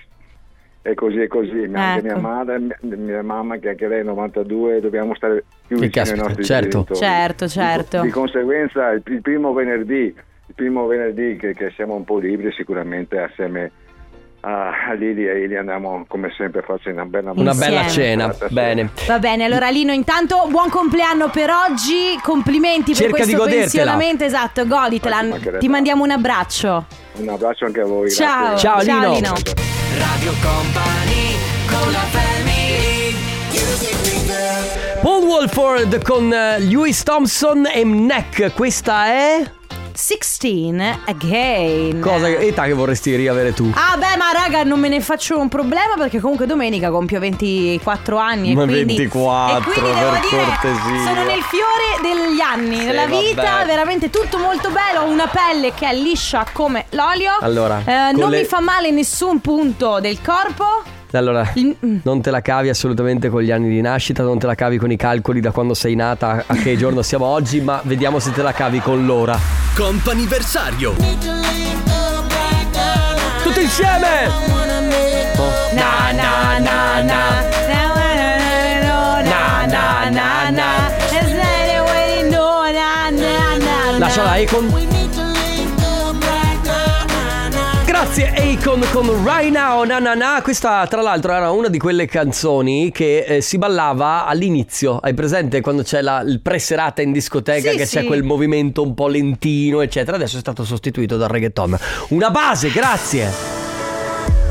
è 0.82 0.94
così 0.94 1.22
e 1.22 1.28
così. 1.28 1.68
Ma 1.68 1.94
Anche 1.94 2.08
Ecco. 2.08 2.20
mia 2.20 2.28
madre, 2.28 2.60
mia, 2.60 2.78
mia 2.98 3.24
mamma 3.24 3.58
che 3.58 3.70
anche 3.70 3.88
lei 3.88 4.00
è 4.00 4.04
92, 4.04 4.82
dobbiamo 4.82 5.14
stare 5.16 5.44
più 5.68 5.78
Che 5.78 5.86
vicini 5.86 5.86
ai 5.86 5.90
caspita, 5.92 6.24
nostri 6.24 6.44
certo. 6.46 6.70
genitori. 6.70 7.00
Certo, 7.00 7.48
certo. 7.48 8.00
Di, 8.02 8.08
di 8.08 8.14
conseguenza 8.14 8.90
il, 8.90 9.02
il 9.06 9.22
primo 9.22 9.54
venerdì, 9.54 10.04
il 10.48 10.54
primo 10.56 10.86
venerdì 10.88 11.36
che, 11.38 11.54
che 11.54 11.72
siamo 11.76 11.96
un 11.96 12.04
po' 12.04 12.18
liberi 12.18 12.52
sicuramente 12.54 13.20
assieme 13.20 13.72
a, 14.44 14.72
Lili 14.98 15.28
e 15.28 15.44
Ili 15.44 15.56
andiamo 15.56 16.04
come 16.08 16.34
sempre 16.36 16.62
a 16.62 16.64
farci 16.64 16.90
una 16.90 17.06
bella 17.06 17.32
Una 17.36 17.54
bella 17.54 17.86
cena. 17.88 18.36
Bene. 18.50 18.90
Va 19.06 19.20
bene, 19.20 19.44
allora 19.46 19.70
Lino, 19.70 19.92
intanto 19.94 20.48
buon 20.50 20.70
compleanno 20.70 21.30
per 21.30 21.52
oggi, 21.52 22.20
complimenti 22.24 22.96
Cerca 22.96 23.18
per 23.18 23.26
di 23.28 23.34
questo 23.36 23.38
godertela. 23.38 23.62
pensionamento, 23.94 24.24
esatto, 24.24 24.66
goditela. 24.66 25.58
Ti 25.60 25.68
mandiamo 25.68 26.04
un 26.04 26.10
abbraccio. 26.10 26.86
Un 27.18 27.30
abbraccio 27.30 27.66
anche 27.66 27.82
a 27.82 27.86
voi. 27.86 28.10
Ciao. 28.10 28.48
grazie. 28.56 28.68
Ciao, 28.68 28.82
Lino. 28.82 29.14
Lino. 29.14 29.34
Radio 30.02 30.34
Company 30.42 31.38
con 31.68 31.92
la 31.92 32.06
family 32.10 33.16
Paul 35.02 35.24
Wolford 35.24 36.04
con 36.04 36.34
eh, 36.34 36.60
Lewis 36.60 37.04
Thompson 37.04 37.68
e 37.72 37.84
Neck. 37.84 38.52
Questa 38.54 39.06
è. 39.06 39.61
16 40.02 41.00
again. 41.06 42.00
Cosa 42.02 42.28
età 42.28 42.64
che 42.64 42.74
vorresti 42.74 43.16
riavere 43.16 43.54
tu? 43.54 43.72
Ah 43.76 43.96
beh 43.98 44.18
ma 44.18 44.32
raga 44.34 44.64
non 44.64 44.80
me 44.80 44.88
ne 44.90 45.00
faccio 45.00 45.38
un 45.38 45.48
problema 45.48 45.94
perché 45.96 46.20
comunque 46.20 46.48
domenica 46.48 46.90
compio 46.90 47.20
24 47.20 48.18
anni 48.18 48.56
Ma 48.56 48.64
e 48.64 48.66
quindi, 48.66 48.96
24, 48.96 49.58
e 49.60 49.62
quindi 49.62 49.92
devo 50.00 50.12
dire 50.12 50.44
cortesia. 50.44 51.04
sono 51.06 51.24
nel 51.24 51.42
fiore 51.44 52.02
degli 52.02 52.40
anni 52.40 52.80
Sì, 52.80 52.86
nella 52.86 53.06
vita 53.06 53.42
vabbè. 53.44 53.66
veramente 53.68 54.10
tutto 54.10 54.40
molto 54.40 54.72
bello 54.72 55.02
ho 55.02 55.08
una 55.08 55.28
pelle 55.28 55.72
che 55.76 55.88
è 55.88 55.94
liscia 55.94 56.48
come 56.52 56.86
l'olio 56.90 57.34
Allora, 57.40 57.84
Eh, 57.86 58.12
non 58.14 58.32
le- 58.32 58.40
mi 58.40 58.46
fa 58.46 58.60
male 58.60 58.90
nessun 58.90 59.40
punto 59.40 60.00
del 60.00 60.20
corpo 60.24 60.82
Allora, 61.14 61.52
Il- 61.56 61.76
mm. 61.86 61.98
non 62.04 62.22
te 62.22 62.32
la 62.32 62.42
cavi 62.42 62.70
assolutamente 62.70 63.30
con 63.30 63.42
gli 63.42 63.52
anni 63.52 63.70
di 63.70 63.82
nascita, 63.82 64.24
non 64.24 64.40
te 64.40 64.48
la 64.48 64.56
cavi 64.56 64.78
con 64.78 64.92
i 64.92 64.98
calcoli 64.98 65.42
da 65.42 65.52
quando 65.52 65.74
sei 65.74 65.96
nata 65.96 66.44
a 66.48 66.56
che 66.56 66.78
giorno 66.78 67.02
siamo 67.02 67.26
oggi, 67.26 67.62
ma 67.62 67.82
vediamo 67.84 68.20
se 68.20 68.32
te 68.32 68.42
la 68.42 68.54
cavi 68.54 68.80
con 68.80 69.06
l'ora. 69.06 69.38
Comp'anniversario 69.76 71.42
tutti 73.52 73.64
insieme! 73.64 74.30
Na 75.74 76.12
na 76.12 76.60
na 76.60 77.02
na 77.02 77.22
na 77.68 77.84
na 79.68 80.10
na 80.10 80.52
na 80.52 80.92
Lasciala 84.00 84.34
Akon. 84.40 85.01
Grazie 88.14 88.58
Akon 88.58 88.86
con 88.92 89.24
Right 89.24 89.54
Now 89.54 89.86
na 89.86 89.98
na 90.00 90.14
na. 90.16 90.42
Questa 90.42 90.86
tra 90.88 91.02
l'altro 91.02 91.32
era 91.32 91.50
una 91.52 91.70
di 91.70 91.80
quelle 91.80 92.08
canzoni 92.08 92.92
che 92.92 93.20
eh, 93.20 93.42
si 93.42 93.58
ballava 93.58 94.26
all'inizio. 94.26 94.98
Hai 94.98 95.14
presente 95.14 95.62
quando 95.62 95.84
c'è 95.84 96.02
la, 96.02 96.20
il 96.20 96.42
pre-serata 96.42 97.02
in 97.02 97.14
discoteca 97.14 97.72
Sì, 97.72 97.78
che 97.78 97.86
sì. 97.86 98.00
c'è 98.00 98.04
quel 98.04 98.24
movimento 98.24 98.82
un 98.84 98.94
po' 98.96 99.08
lentino 99.08 99.80
eccetera. 99.80 100.18
Adesso 100.18 100.36
è 100.36 100.42
stato 100.42 100.66
sostituito 100.66 101.16
dal 101.16 101.30
reggaeton. 101.30 101.78
Una 102.10 102.32
base, 102.32 102.70
grazie. 102.70 103.71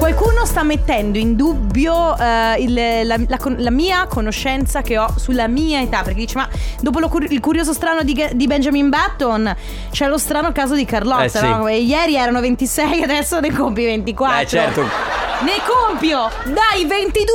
Qualcuno 0.01 0.47
sta 0.47 0.63
mettendo 0.63 1.19
in 1.19 1.37
dubbio 1.37 2.17
eh, 2.17 2.55
il- 2.59 3.07
la, 3.07 3.17
la 3.29 3.37
con- 3.37 3.57
la 3.59 3.71
mia 3.71 4.07
conoscenza 4.07 4.81
che 4.81 4.97
ho 4.97 5.13
sulla 5.17 5.47
mia 5.47 5.81
età. 5.81 5.99
Perché 6.03 6.21
dice: 6.21 6.39
Ma 6.39 6.49
dopo 6.81 6.99
lo 7.01 7.09
cur- 7.09 7.31
il 7.31 7.39
curioso 7.41 7.75
strano 7.75 8.03
di, 8.03 8.27
di 8.33 8.47
Benjamin 8.47 8.89
Button 8.89 9.55
c'è 9.91 10.09
lo 10.09 10.17
strano 10.17 10.53
caso 10.53 10.75
di 10.75 10.87
Carlotta. 10.87 11.25
Eh, 11.25 11.29
sì. 11.29 11.47
no? 11.47 11.69
E 11.69 11.81
Ieri 11.83 12.17
erano 12.17 12.41
26, 12.41 13.03
adesso 13.05 13.41
ne 13.41 13.53
compi 13.53 13.85
24. 13.85 14.41
Eh 14.41 14.47
certo. 14.47 14.81
Ne 14.83 15.61
compio 15.67 16.29
dai 16.45 16.87
22 16.87 17.27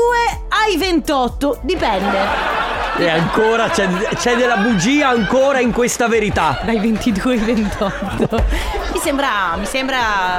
ai 0.50 0.75
28, 0.77 1.60
dipende. 1.62 2.17
E 2.98 3.10
ancora 3.10 3.69
c'è, 3.69 3.88
c'è 4.15 4.36
della 4.36 4.57
bugia 4.57 5.10
ancora 5.10 5.60
in 5.60 5.72
questa 5.72 6.07
verità. 6.07 6.60
Dai 6.63 6.79
22 6.79 7.31
ai 7.34 7.39
28. 7.39 8.43
mi 8.93 9.00
sembra. 9.00 9.55
Mi 9.57 9.65
sembra. 9.65 9.98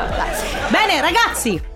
dai. 0.09 0.29
Bene, 0.69 1.01
ragazzi. 1.01 1.75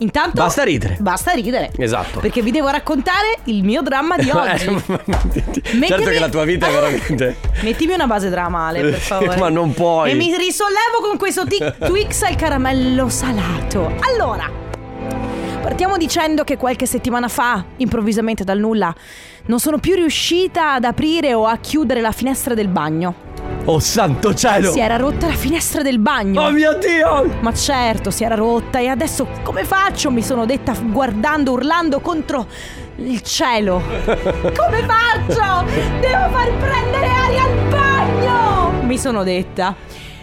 Intanto. 0.00 0.40
Basta 0.42 0.62
ridere. 0.62 0.96
Basta 1.00 1.32
ridere. 1.32 1.70
Esatto. 1.76 2.20
Perché 2.20 2.40
vi 2.42 2.50
devo 2.52 2.68
raccontare 2.68 3.38
il 3.44 3.64
mio 3.64 3.82
dramma 3.82 4.16
di 4.16 4.30
oggi. 4.30 4.64
certo 4.86 5.76
Mettimi- 5.76 6.04
che 6.04 6.18
la 6.18 6.28
tua 6.28 6.44
vita 6.44 6.68
è 6.68 6.70
veramente. 6.72 7.36
Mettimi 7.62 7.94
una 7.94 8.06
base 8.06 8.28
dramale, 8.30 8.80
per 8.80 8.94
favore. 8.94 9.36
Ma 9.38 9.48
non 9.48 9.74
puoi. 9.74 10.10
E 10.10 10.14
mi 10.14 10.26
risollevo 10.36 11.00
con 11.02 11.16
questo 11.18 11.44
tic- 11.46 11.78
Twix 11.78 12.22
al 12.22 12.36
caramello 12.36 13.08
salato. 13.08 13.92
Allora, 14.00 14.48
partiamo 15.62 15.96
dicendo 15.96 16.44
che 16.44 16.56
qualche 16.56 16.86
settimana 16.86 17.28
fa, 17.28 17.64
improvvisamente 17.78 18.44
dal 18.44 18.58
nulla, 18.58 18.94
non 19.46 19.58
sono 19.58 19.78
più 19.78 19.94
riuscita 19.96 20.74
ad 20.74 20.84
aprire 20.84 21.34
o 21.34 21.46
a 21.46 21.56
chiudere 21.56 22.00
la 22.00 22.12
finestra 22.12 22.54
del 22.54 22.68
bagno. 22.68 23.26
Oh 23.70 23.80
santo 23.80 24.34
cielo! 24.34 24.72
Si 24.72 24.80
era 24.80 24.96
rotta 24.96 25.26
la 25.26 25.34
finestra 25.34 25.82
del 25.82 25.98
bagno. 25.98 26.40
Oh 26.40 26.50
mio 26.50 26.78
Dio! 26.78 27.30
Ma 27.40 27.52
certo, 27.52 28.10
si 28.10 28.24
era 28.24 28.34
rotta 28.34 28.78
e 28.78 28.86
adesso 28.86 29.28
come 29.42 29.64
faccio? 29.64 30.10
Mi 30.10 30.22
sono 30.22 30.46
detta 30.46 30.72
guardando, 30.72 31.52
urlando 31.52 32.00
contro 32.00 32.46
il 32.96 33.20
cielo. 33.20 33.82
Come 34.06 34.86
faccio? 34.86 35.66
Devo 36.00 36.28
far 36.30 36.50
prendere 36.58 37.08
aria 37.08 37.44
al 37.44 37.68
bagno! 37.68 38.82
Mi 38.86 38.96
sono 38.96 39.22
detta. 39.22 39.76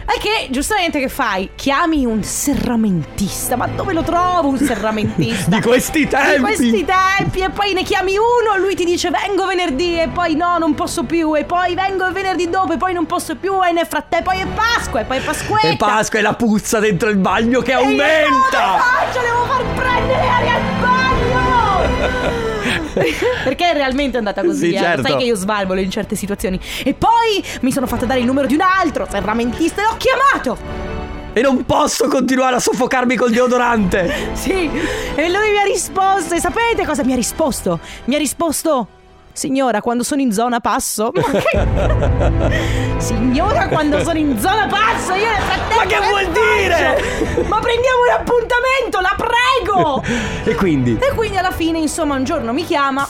E 0.08 0.20
che 0.20 0.48
giustamente 0.52 1.00
che 1.00 1.10
fai? 1.10 1.50
Chiami 1.56 2.06
un 2.06 2.24
serramentista. 2.24 3.56
Ma 3.56 3.68
dove 3.68 3.92
lo 3.94 4.04
trovo 4.04 4.50
un 4.50 4.58
serramentista? 4.58 5.50
Di 5.56 5.62
questi 5.62 6.08
tempi! 6.08 6.36
Di 6.36 6.42
questi 6.42 6.86
tempi 6.86 7.40
e 7.42 7.50
poi 7.50 7.74
ne 7.74 7.84
chiami 7.84 8.14
uno, 8.18 8.58
lui 8.58 8.76
ti 8.76 8.86
dice 8.86 9.10
vengo 9.10 9.46
venerdì 9.46 10.00
e 10.00 10.08
poi 10.08 10.36
no 10.36 10.58
non 10.58 10.74
posso 10.76 11.04
più 11.04 11.36
e 11.36 11.44
poi 11.44 11.74
vengo 11.74 12.10
venerdì 12.12 12.50
dopo 12.50 12.74
e 12.74 12.78
poi 12.78 12.94
non 12.94 13.06
posso 13.06 13.36
più 13.36 13.64
e 13.64 13.72
nel 13.72 13.86
frattempo 13.88 14.30
poi 14.32 14.40
è 14.40 14.46
Pasqua 14.48 15.02
e 15.02 15.04
poi 15.04 15.18
è 15.18 15.22
Pasquetta. 15.22 15.68
E 15.68 15.76
Pasqua 15.76 16.20
e 16.20 16.22
la 16.22 16.34
puzza 16.34 16.80
dentro 16.80 17.10
il 17.10 17.18
bagno 17.18 17.62
che 17.62 17.72
E 17.72 17.76
io 17.76 17.82
come 17.82 18.04
aumenta! 18.24 18.78
faccio? 18.78 19.20
Devo 19.20 19.46
far 19.46 19.64
prendere 19.76 20.28
aria 20.28 20.54
al 20.54 20.62
bagno! 20.80 22.44
Perché 23.44 23.72
è 23.72 23.74
realmente 23.74 24.18
andata 24.18 24.44
così, 24.44 24.70
Sì, 24.70 24.74
eh? 24.74 24.80
certo. 24.80 25.08
Sai 25.08 25.18
che 25.18 25.24
io 25.26 25.36
svalvolo 25.36 25.80
in 25.80 25.90
certe 25.90 26.16
situazioni. 26.16 26.60
E 26.84 26.94
poi 26.94 27.44
mi 27.62 27.72
sono 27.72 27.88
fatta 27.88 28.06
dare 28.06 28.20
il 28.20 28.26
numero 28.26 28.48
di 28.48 28.54
un 28.56 28.62
altro 28.62 29.08
serramentista 29.10 29.82
e 29.82 29.86
l'ho 29.86 29.98
chiamato! 29.98 30.94
E 31.34 31.42
non 31.42 31.66
posso 31.66 32.08
continuare 32.08 32.56
a 32.56 32.60
soffocarmi 32.60 33.16
col 33.16 33.32
deodorante! 33.32 34.14
Sì, 34.34 34.70
e 35.16 35.30
lui 35.30 35.52
mi 35.52 35.58
ha 35.58 35.64
risposto. 35.64 36.34
E 36.34 36.40
sapete 36.40 36.86
cosa 36.86 37.04
mi 37.04 37.12
ha 37.14 37.16
risposto? 37.16 37.80
Mi 38.06 38.16
ha 38.16 38.18
risposto. 38.18 38.88
Signora, 39.36 39.82
quando 39.82 40.04
sono 40.04 40.22
in 40.22 40.32
zona 40.32 40.62
passo. 40.62 41.12
Signora, 42.98 43.68
quando 43.68 44.02
sono 44.02 44.18
in 44.18 44.40
zona 44.40 44.66
passo, 44.68 45.14
io 45.14 45.30
nel 45.30 45.42
frattempo. 45.42 45.76
Ma 45.76 45.86
che 45.86 46.00
vuol 46.00 46.32
dire? 46.32 47.44
Ma 47.46 47.60
prendiamo 47.60 48.00
un 48.08 48.14
appuntamento, 48.18 49.02
la 49.02 49.16
prego! 49.18 50.02
E 50.48 50.56
quindi? 50.56 50.98
E 51.02 51.14
quindi 51.16 51.36
alla 51.38 51.52
fine, 51.52 51.80
insomma, 51.80 52.16
un 52.16 52.24
giorno 52.24 52.54
mi 52.54 52.64
chiama 52.64 53.06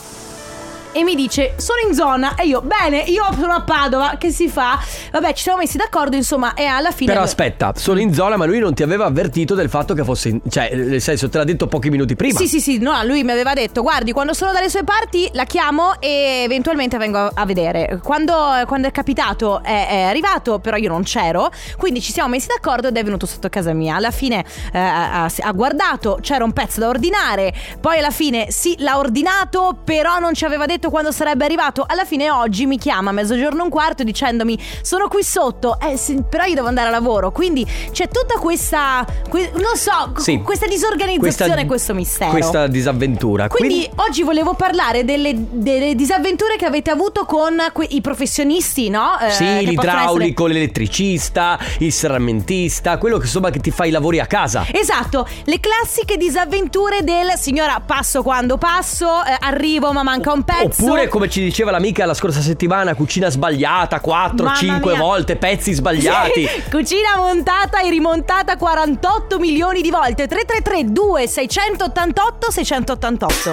e 0.95 1.03
mi 1.03 1.13
dice 1.15 1.55
sono 1.58 1.79
in 1.88 1.93
zona 1.93 2.36
e 2.36 2.45
io 2.45 2.62
bene 2.62 2.99
io 2.99 3.25
sono 3.38 3.51
a 3.53 3.62
Padova 3.62 4.15
che 4.17 4.31
si 4.31 4.47
fa 4.47 4.79
vabbè 5.12 5.34
ci 5.34 5.43
siamo 5.43 5.58
messi 5.58 5.75
d'accordo 5.75 6.15
insomma 6.15 6.53
e 6.53 6.63
alla 6.65 6.91
fine 6.91 7.12
Però 7.12 7.23
aspetta, 7.23 7.73
sono 7.75 7.99
in 7.99 8.13
zona, 8.13 8.38
ma 8.38 8.45
lui 8.45 8.60
non 8.60 8.73
ti 8.73 8.81
aveva 8.81 9.05
avvertito 9.05 9.55
del 9.55 9.69
fatto 9.69 9.93
che 9.93 10.03
fosse. 10.05 10.29
in- 10.29 10.39
Cioè, 10.47 10.73
nel 10.73 11.01
senso, 11.01 11.27
te 11.29 11.38
l'ha 11.38 11.43
detto 11.43 11.67
pochi 11.67 11.89
minuti 11.89 12.15
prima. 12.15 12.39
Sì, 12.39 12.47
sì, 12.47 12.60
sì, 12.62 12.77
no, 12.77 12.93
lui 13.03 13.23
mi 13.23 13.31
aveva 13.31 13.53
detto, 13.53 13.81
guardi, 13.81 14.12
quando 14.13 14.34
sono 14.34 14.51
dalle 14.53 14.69
sue 14.69 14.84
parti 14.84 15.29
la 15.34 15.43
chiamo 15.43 15.99
e 15.99 16.43
eventualmente 16.45 16.97
vengo 16.97 17.29
a 17.34 17.45
vedere. 17.45 17.99
Quando, 18.01 18.34
quando 18.67 18.88
è 18.88 18.91
capitato 18.91 19.62
è, 19.62 19.88
è 19.89 20.01
arrivato, 20.03 20.60
però 20.60 20.77
io 20.77 20.88
non 20.89 21.03
c'ero, 21.03 21.51
quindi 21.77 22.01
ci 22.01 22.12
siamo 22.13 22.29
messi 22.29 22.47
d'accordo 22.47 22.88
ed 22.88 22.95
è 22.97 23.03
venuto 23.03 23.25
sotto 23.25 23.49
casa 23.49 23.73
mia. 23.73 23.95
Alla 23.95 24.12
fine 24.12 24.43
eh, 24.71 24.77
ha, 24.79 25.25
ha 25.25 25.51
guardato, 25.51 26.19
c'era 26.21 26.43
un 26.43 26.53
pezzo 26.53 26.79
da 26.79 26.88
ordinare, 26.88 27.53
poi 27.81 27.97
alla 27.99 28.12
fine 28.12 28.47
sì, 28.51 28.75
l'ha 28.79 28.97
ordinato, 28.97 29.77
però 29.84 30.19
non 30.19 30.34
ci 30.34 30.45
aveva 30.45 30.65
detto 30.65 30.85
quando 30.89 31.12
sarebbe 31.12 31.45
arrivato. 31.45 31.84
Alla 31.88 32.06
fine 32.06 32.30
oggi 32.32 32.65
mi 32.65 32.78
chiama 32.78 33.10
a 33.10 33.13
mezzogiorno 33.13 33.63
un 33.63 33.69
quarto 33.69 34.04
dicendomi, 34.04 34.58
sono 34.82 35.08
qui 35.08 35.24
sotto, 35.24 35.80
eh, 35.80 35.98
sì, 35.98 36.21
però 36.30 36.43
io 36.45 36.56
devo 36.56 36.67
andare 36.67 36.88
a 36.88 36.91
lavoro. 36.91 37.32
Quindi 37.32 37.65
c'è 37.91 38.08
tutta 38.10 38.36
questa, 38.39 39.06
que- 39.30 39.52
non 39.56 39.76
so, 39.76 40.13
Sì. 40.17 40.41
questa 40.41 40.67
disorganizzazione 40.67 41.62
e 41.62 41.65
questo 41.65 41.93
mistero. 41.93 42.32
Questa 42.32 42.67
disavventura. 42.67 43.48
Quindi, 43.48 43.89
oggi 43.95 44.24
volevo 44.24 44.54
parlare 44.54 45.04
delle, 45.06 45.34
delle 45.36 45.95
disavventure 45.95 46.56
che 46.58 46.65
avete 46.65 46.89
avuto 46.91 47.26
con 47.26 47.58
que- 47.74 47.88
i 47.89 48.02
professionisti, 48.02 48.89
no? 48.89 49.17
Eh, 49.19 49.32
Sì, 49.32 49.65
l'idraulico, 49.65 50.45
l'elettricista, 50.48 51.58
il 51.80 51.91
serramentista, 51.91 52.98
quello 52.98 53.17
che 53.17 53.26
insomma 53.26 53.50
che 53.50 53.60
ti 53.60 53.71
fa 53.71 53.86
i 53.86 53.91
lavori 53.91 54.19
a 54.19 54.26
casa. 54.26 54.62
essere- 54.62 54.80
Esatto, 54.80 55.28
le 55.45 55.60
classiche 55.60 56.15
disavventure 56.17 57.04
del 57.04 57.32
signora 57.38 57.82
passo 57.86 58.21
quando 58.24 58.58
passo, 58.58 59.24
eh, 59.26 59.36
arrivo 59.39 59.91
ma 59.91 60.04
manca 60.04 60.32
un 60.32 60.43
pezzo. 60.43 60.75
Oppure, 60.78 61.08
come 61.08 61.30
ci 61.30 61.42
diceva 61.42 61.72
l'amica 61.72 62.06
la 62.06 62.14
scorsa 62.14 62.42
settimana, 62.42 62.96
cucina 62.96 63.30
sbagliata 63.30 64.00
4, 64.02 64.44
Mamma 64.44 64.58
5 64.58 64.92
mia. 64.92 65.02
volte, 65.02 65.36
pezzi 65.38 65.74
sbagliati. 65.74 66.46
Sì, 66.46 66.64
cucina 66.70 67.16
montata 67.18 67.82
e 67.82 67.90
rimontata 67.90 68.58
48 68.58 69.40
milioni 69.40 69.82
di 69.82 69.90
volte 69.90 70.28
333 70.28 70.92
2688 70.92 72.52
688 72.52 73.52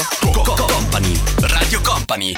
Company, 0.66 1.20
Radio 1.40 1.80
Company. 1.82 2.32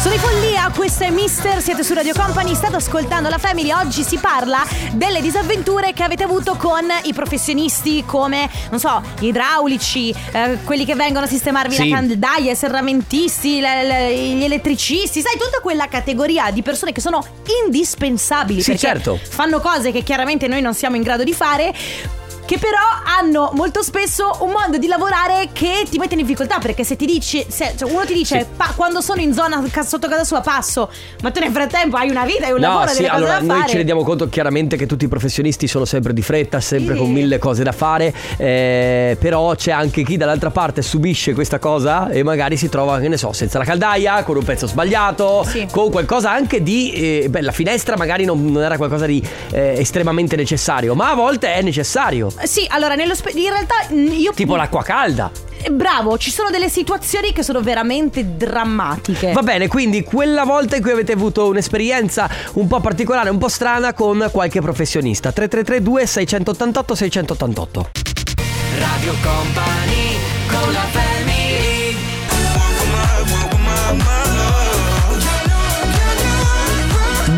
Sono 0.00 0.14
in 0.14 0.20
follia, 0.20 0.72
questo 0.74 1.04
è 1.04 1.10
Mister, 1.10 1.60
siete 1.60 1.82
su 1.84 1.92
Radio 1.92 2.14
Company, 2.14 2.54
state 2.54 2.76
ascoltando 2.76 3.28
la 3.28 3.36
Family. 3.36 3.70
Oggi 3.70 4.02
si 4.02 4.16
parla 4.16 4.64
delle 4.92 5.20
disavventure 5.20 5.92
che 5.92 6.02
avete 6.02 6.22
avuto 6.22 6.54
con 6.56 6.86
i 7.02 7.12
professionisti 7.12 8.02
come, 8.06 8.48
non 8.70 8.80
so, 8.80 9.02
gli 9.18 9.26
idraulici, 9.26 10.08
eh, 10.32 10.58
quelli 10.64 10.86
che 10.86 10.94
vengono 10.94 11.26
a 11.26 11.28
sistemarvi 11.28 11.74
Sì. 11.74 11.88
la 11.90 11.96
caldaia, 11.96 12.52
i 12.52 12.56
serramentisti, 12.56 13.60
le- 13.60 13.82
le- 13.86 14.14
gli 14.36 14.42
elettricisti, 14.44 15.20
sai, 15.20 15.32
tutta 15.38 15.60
quella 15.60 15.86
categoria 15.86 16.50
di 16.50 16.62
persone 16.62 16.92
che 16.92 17.02
sono 17.02 17.22
indispensabili 17.66 18.62
Sì, 18.62 18.70
perché 18.72 18.86
certo. 18.86 19.20
fanno 19.22 19.60
cose 19.60 19.92
che 19.92 20.02
chiaramente 20.02 20.48
noi 20.48 20.62
non 20.62 20.72
siamo 20.72 20.96
in 20.96 21.02
grado 21.02 21.24
di 21.24 21.34
fare. 21.34 21.74
Che 22.50 22.58
però 22.58 22.78
hanno 23.16 23.52
molto 23.54 23.80
spesso 23.80 24.38
un 24.40 24.50
modo 24.50 24.76
di 24.76 24.88
lavorare 24.88 25.50
che 25.52 25.84
ti 25.88 25.98
mette 25.98 26.14
in 26.14 26.20
difficoltà. 26.22 26.58
Perché 26.58 26.82
se 26.82 26.96
ti 26.96 27.06
dici, 27.06 27.46
se 27.48 27.74
cioè 27.78 27.88
uno 27.88 28.04
ti 28.04 28.12
dice 28.12 28.40
Sì. 28.40 28.46
"Pa- 28.56 28.72
quando 28.74 29.00
sono 29.00 29.20
in 29.20 29.32
zona 29.32 29.62
sotto 29.86 30.08
casa 30.08 30.24
sua 30.24 30.40
passo, 30.40 30.90
ma 31.22 31.30
tu 31.30 31.38
nel 31.38 31.52
frattempo 31.52 31.96
hai 31.96 32.10
una 32.10 32.24
vita, 32.24 32.46
hai 32.46 32.50
un 32.52 32.58
No, 32.58 32.66
lavoro, 32.66 32.88
sì, 32.88 32.96
delle 32.96 33.08
cose 33.08 33.18
allora 33.22 33.38
da 33.38 33.44
noi 33.46 33.56
fare. 33.58 33.70
ci 33.70 33.76
rendiamo 33.76 34.02
conto 34.02 34.28
chiaramente 34.28 34.76
che 34.76 34.86
tutti 34.86 35.04
i 35.04 35.08
professionisti 35.08 35.68
sono 35.68 35.84
sempre 35.84 36.12
di 36.12 36.22
fretta, 36.22 36.58
sempre 36.58 36.94
Sì. 36.94 37.00
con 37.00 37.12
mille 37.12 37.38
cose 37.38 37.62
da 37.62 37.70
fare, 37.70 38.12
eh, 38.36 39.16
però 39.20 39.54
c'è 39.54 39.70
anche 39.70 40.02
chi 40.02 40.16
dall'altra 40.16 40.50
parte 40.50 40.82
subisce 40.82 41.32
questa 41.34 41.60
cosa 41.60 42.08
e 42.08 42.24
magari 42.24 42.56
si 42.56 42.68
trova, 42.68 42.98
che 42.98 43.06
ne 43.06 43.16
so, 43.16 43.32
senza 43.32 43.58
la 43.58 43.64
caldaia, 43.64 44.24
con 44.24 44.36
un 44.36 44.42
pezzo 44.42 44.66
sbagliato, 44.66 45.44
Sì. 45.46 45.68
con 45.70 45.88
qualcosa 45.92 46.32
anche 46.32 46.64
di... 46.64 46.90
eh, 46.94 47.28
beh, 47.30 47.42
la 47.42 47.52
finestra 47.52 47.96
magari 47.96 48.24
non, 48.24 48.44
non 48.44 48.64
era 48.64 48.76
qualcosa 48.76 49.06
di 49.06 49.22
eh, 49.52 49.76
estremamente 49.78 50.34
necessario, 50.34 50.96
ma 50.96 51.10
a 51.12 51.14
volte 51.14 51.54
è 51.54 51.62
necessario. 51.62 52.32
Sì, 52.42 52.66
allora, 52.68 52.94
nello 52.94 53.14
spe- 53.14 53.32
in 53.34 53.50
realtà 53.50 53.74
io... 53.90 54.32
Tipo 54.32 54.56
l'acqua 54.56 54.82
calda. 54.82 55.30
Eh, 55.62 55.70
Bravo, 55.70 56.16
ci 56.16 56.30
sono 56.30 56.50
delle 56.50 56.68
situazioni 56.68 57.32
che 57.32 57.42
sono 57.42 57.60
veramente 57.60 58.36
drammatiche. 58.36 59.32
Va 59.32 59.42
bene, 59.42 59.68
quindi 59.68 60.02
quella 60.02 60.44
volta 60.44 60.76
in 60.76 60.82
cui 60.82 60.90
avete 60.90 61.12
avuto 61.12 61.46
un'esperienza 61.48 62.28
un 62.54 62.66
po' 62.66 62.80
particolare, 62.80 63.30
un 63.30 63.38
po' 63.38 63.48
strana 63.48 63.92
con 63.92 64.28
qualche 64.32 64.60
professionista. 64.60 65.32
3332 65.32 66.06
688 66.06 66.94
688. 66.94 67.90
Radio 68.78 69.14
Company 69.22 70.16
con 70.48 70.72
la 70.72 70.86
family 70.90 71.96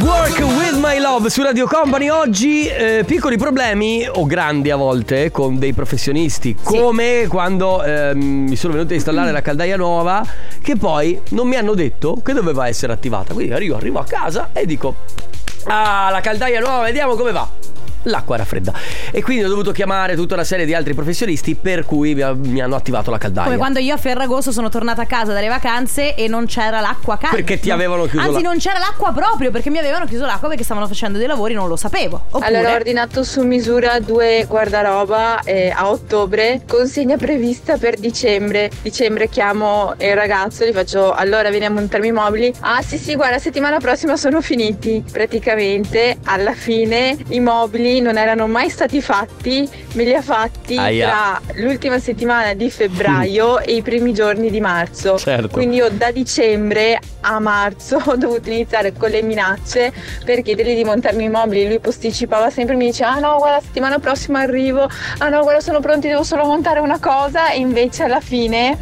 Work 0.00 0.38
with 0.40 0.61
my 0.82 0.98
love 0.98 1.30
su 1.30 1.42
Radio 1.42 1.68
Company. 1.68 2.08
Oggi 2.08 2.66
eh, 2.66 3.04
piccoli 3.06 3.38
problemi 3.38 4.04
o 4.10 4.26
grandi 4.26 4.68
a 4.68 4.74
volte 4.74 5.30
con 5.30 5.56
dei 5.56 5.72
professionisti 5.72 6.56
come 6.60 7.26
quando 7.28 7.84
ehm, 7.84 8.48
mi 8.48 8.56
sono 8.56 8.72
venuti 8.72 8.94
a 8.94 8.96
installare 8.96 9.30
la 9.30 9.42
caldaia 9.42 9.76
nuova 9.76 10.26
che 10.60 10.74
poi 10.74 11.20
non 11.30 11.46
mi 11.46 11.54
hanno 11.54 11.74
detto 11.74 12.20
che 12.24 12.32
doveva 12.32 12.66
essere 12.66 12.92
attivata. 12.92 13.32
Quindi 13.32 13.54
io 13.64 13.76
arrivo 13.76 14.00
a 14.00 14.04
casa 14.04 14.50
e 14.52 14.66
dico 14.66 14.96
ah 15.66 16.10
la 16.10 16.20
caldaia 16.20 16.58
nuova 16.58 16.82
vediamo 16.82 17.14
come 17.14 17.30
va 17.30 17.71
L'acqua 18.04 18.34
era 18.36 18.44
fredda 18.44 18.72
e 19.10 19.22
quindi 19.22 19.44
ho 19.44 19.48
dovuto 19.48 19.72
chiamare 19.72 20.14
tutta 20.16 20.34
una 20.34 20.44
serie 20.44 20.64
di 20.64 20.74
altri 20.74 20.94
professionisti 20.94 21.54
per 21.54 21.84
cui 21.84 22.14
mi, 22.14 22.60
hanno 22.60 22.76
attivato 22.76 23.10
la 23.10 23.18
caldaia. 23.18 23.46
Come 23.46 23.58
quando 23.58 23.78
io 23.78 23.94
a 23.94 23.96
Ferragosto 23.96 24.52
sono 24.52 24.68
tornata 24.68 25.02
a 25.02 25.06
casa 25.06 25.32
dalle 25.32 25.48
vacanze 25.48 26.14
e 26.14 26.28
non 26.28 26.46
c'era 26.46 26.80
l'acqua 26.80 27.16
calda. 27.18 27.36
Perché 27.36 27.60
ti 27.60 27.70
avevano 27.70 28.04
chiuso 28.04 28.26
Anzi, 28.26 28.42
la- 28.42 28.48
non 28.48 28.58
c'era 28.58 28.78
l'acqua 28.78 29.12
proprio 29.12 29.50
perché 29.50 29.70
mi 29.70 29.78
avevano 29.78 30.06
chiuso 30.06 30.24
l'acqua 30.24 30.48
perché 30.48 30.64
stavano 30.64 30.86
facendo 30.86 31.18
dei 31.18 31.26
lavori, 31.26 31.54
non 31.54 31.68
lo 31.68 31.76
sapevo. 31.76 32.24
Oppure, 32.30 32.46
Allora 32.46 32.72
ho 32.72 32.74
ordinato 32.74 33.22
su 33.22 33.42
misura 33.42 34.00
due 34.00 34.44
guardaroba 34.48 35.40
eh, 35.42 35.72
a 35.74 35.90
ottobre, 35.90 36.62
consegna 36.66 37.16
prevista 37.16 37.76
per 37.76 37.98
dicembre. 37.98 38.70
Dicembre 38.82 39.28
chiamo 39.28 39.94
il 39.98 40.14
ragazzo, 40.14 40.64
gli 40.64 40.72
faccio 40.72 41.12
allora 41.12 41.50
vieni 41.50 41.66
a 41.66 41.70
montarmi 41.70 42.08
i 42.08 42.12
mobili. 42.12 42.52
Ah 42.60 42.82
sì 42.82 42.96
sì 42.98 43.14
guarda 43.14 43.38
settimana 43.38 43.78
prossima 43.78 44.16
sono 44.16 44.40
finiti. 44.40 45.04
Praticamente 45.10 46.18
alla 46.24 46.54
fine 46.54 47.16
i 47.28 47.40
mobili 47.40 47.91
non 48.00 48.16
erano 48.16 48.46
mai 48.46 48.68
stati 48.68 49.00
fatti, 49.00 49.68
me 49.92 50.04
li 50.04 50.14
ha 50.14 50.22
fatti 50.22 50.76
Aia. 50.76 51.08
tra 51.08 51.40
l'ultima 51.54 51.98
settimana 51.98 52.54
di 52.54 52.70
febbraio 52.70 53.60
e 53.60 53.74
i 53.74 53.82
primi 53.82 54.12
giorni 54.12 54.50
di 54.50 54.60
marzo. 54.60 55.18
Certo. 55.18 55.48
Quindi 55.48 55.76
io 55.76 55.88
da 55.90 56.10
dicembre 56.10 56.98
a 57.20 57.38
marzo 57.38 58.00
ho 58.06 58.16
dovuto 58.16 58.50
iniziare 58.50 58.92
con 58.92 59.10
le 59.10 59.22
minacce 59.22 59.92
per 60.24 60.42
chiedergli 60.42 60.74
di 60.74 60.84
montarmi 60.84 61.24
i 61.24 61.28
mobili. 61.28 61.68
Lui 61.68 61.80
posticipava 61.80 62.50
sempre, 62.50 62.76
mi 62.76 62.86
diceva: 62.86 63.10
Ah 63.10 63.18
no, 63.18 63.36
guarda, 63.38 63.56
la 63.56 63.62
settimana 63.62 63.98
prossima 63.98 64.40
arrivo. 64.40 64.88
Ah 65.18 65.28
no, 65.28 65.42
guarda, 65.42 65.60
sono 65.60 65.80
pronti, 65.80 66.08
devo 66.08 66.22
solo 66.22 66.44
montare 66.44 66.80
una 66.80 66.98
cosa. 66.98 67.50
E 67.50 67.58
invece 67.58 68.04
alla 68.04 68.20
fine 68.20 68.76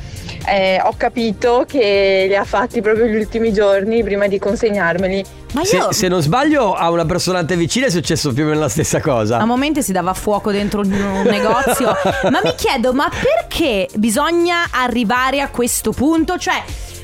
eh, 0.46 0.80
ho 0.82 0.94
capito 0.96 1.64
che 1.66 2.26
li 2.28 2.36
ha 2.36 2.44
fatti 2.44 2.80
proprio 2.80 3.06
gli 3.06 3.16
ultimi 3.16 3.52
giorni 3.52 4.02
prima 4.02 4.26
di 4.26 4.38
consegnarmeli. 4.38 5.24
ma 5.52 5.64
Se, 5.64 5.76
io 5.76 5.92
se 5.92 6.08
non 6.08 6.22
sbaglio 6.22 6.74
a 6.74 6.90
una 6.90 7.04
persona 7.04 7.40
a 7.40 7.44
te 7.44 7.56
vicina 7.56 7.86
è 7.86 7.90
successo 7.90 8.32
più 8.32 8.44
o 8.44 8.46
meno 8.48 8.60
la 8.60 8.68
stessa 8.68 9.00
cosa. 9.00 9.38
a 9.38 9.44
momenti 9.44 9.82
si 9.82 9.92
dava 9.92 10.14
fuoco 10.14 10.50
dentro 10.50 10.80
un 10.80 10.92
un 10.92 11.22
negozio. 11.24 11.94
ma 12.30 12.40
mi 12.42 12.54
chiedo, 12.56 12.92
ma 12.92 13.08
perché 13.10 13.88
bisogna 13.94 14.68
arrivare 14.70 15.40
a 15.40 15.48
questo 15.48 15.92
punto? 15.92 16.38
Cioè. 16.38 16.62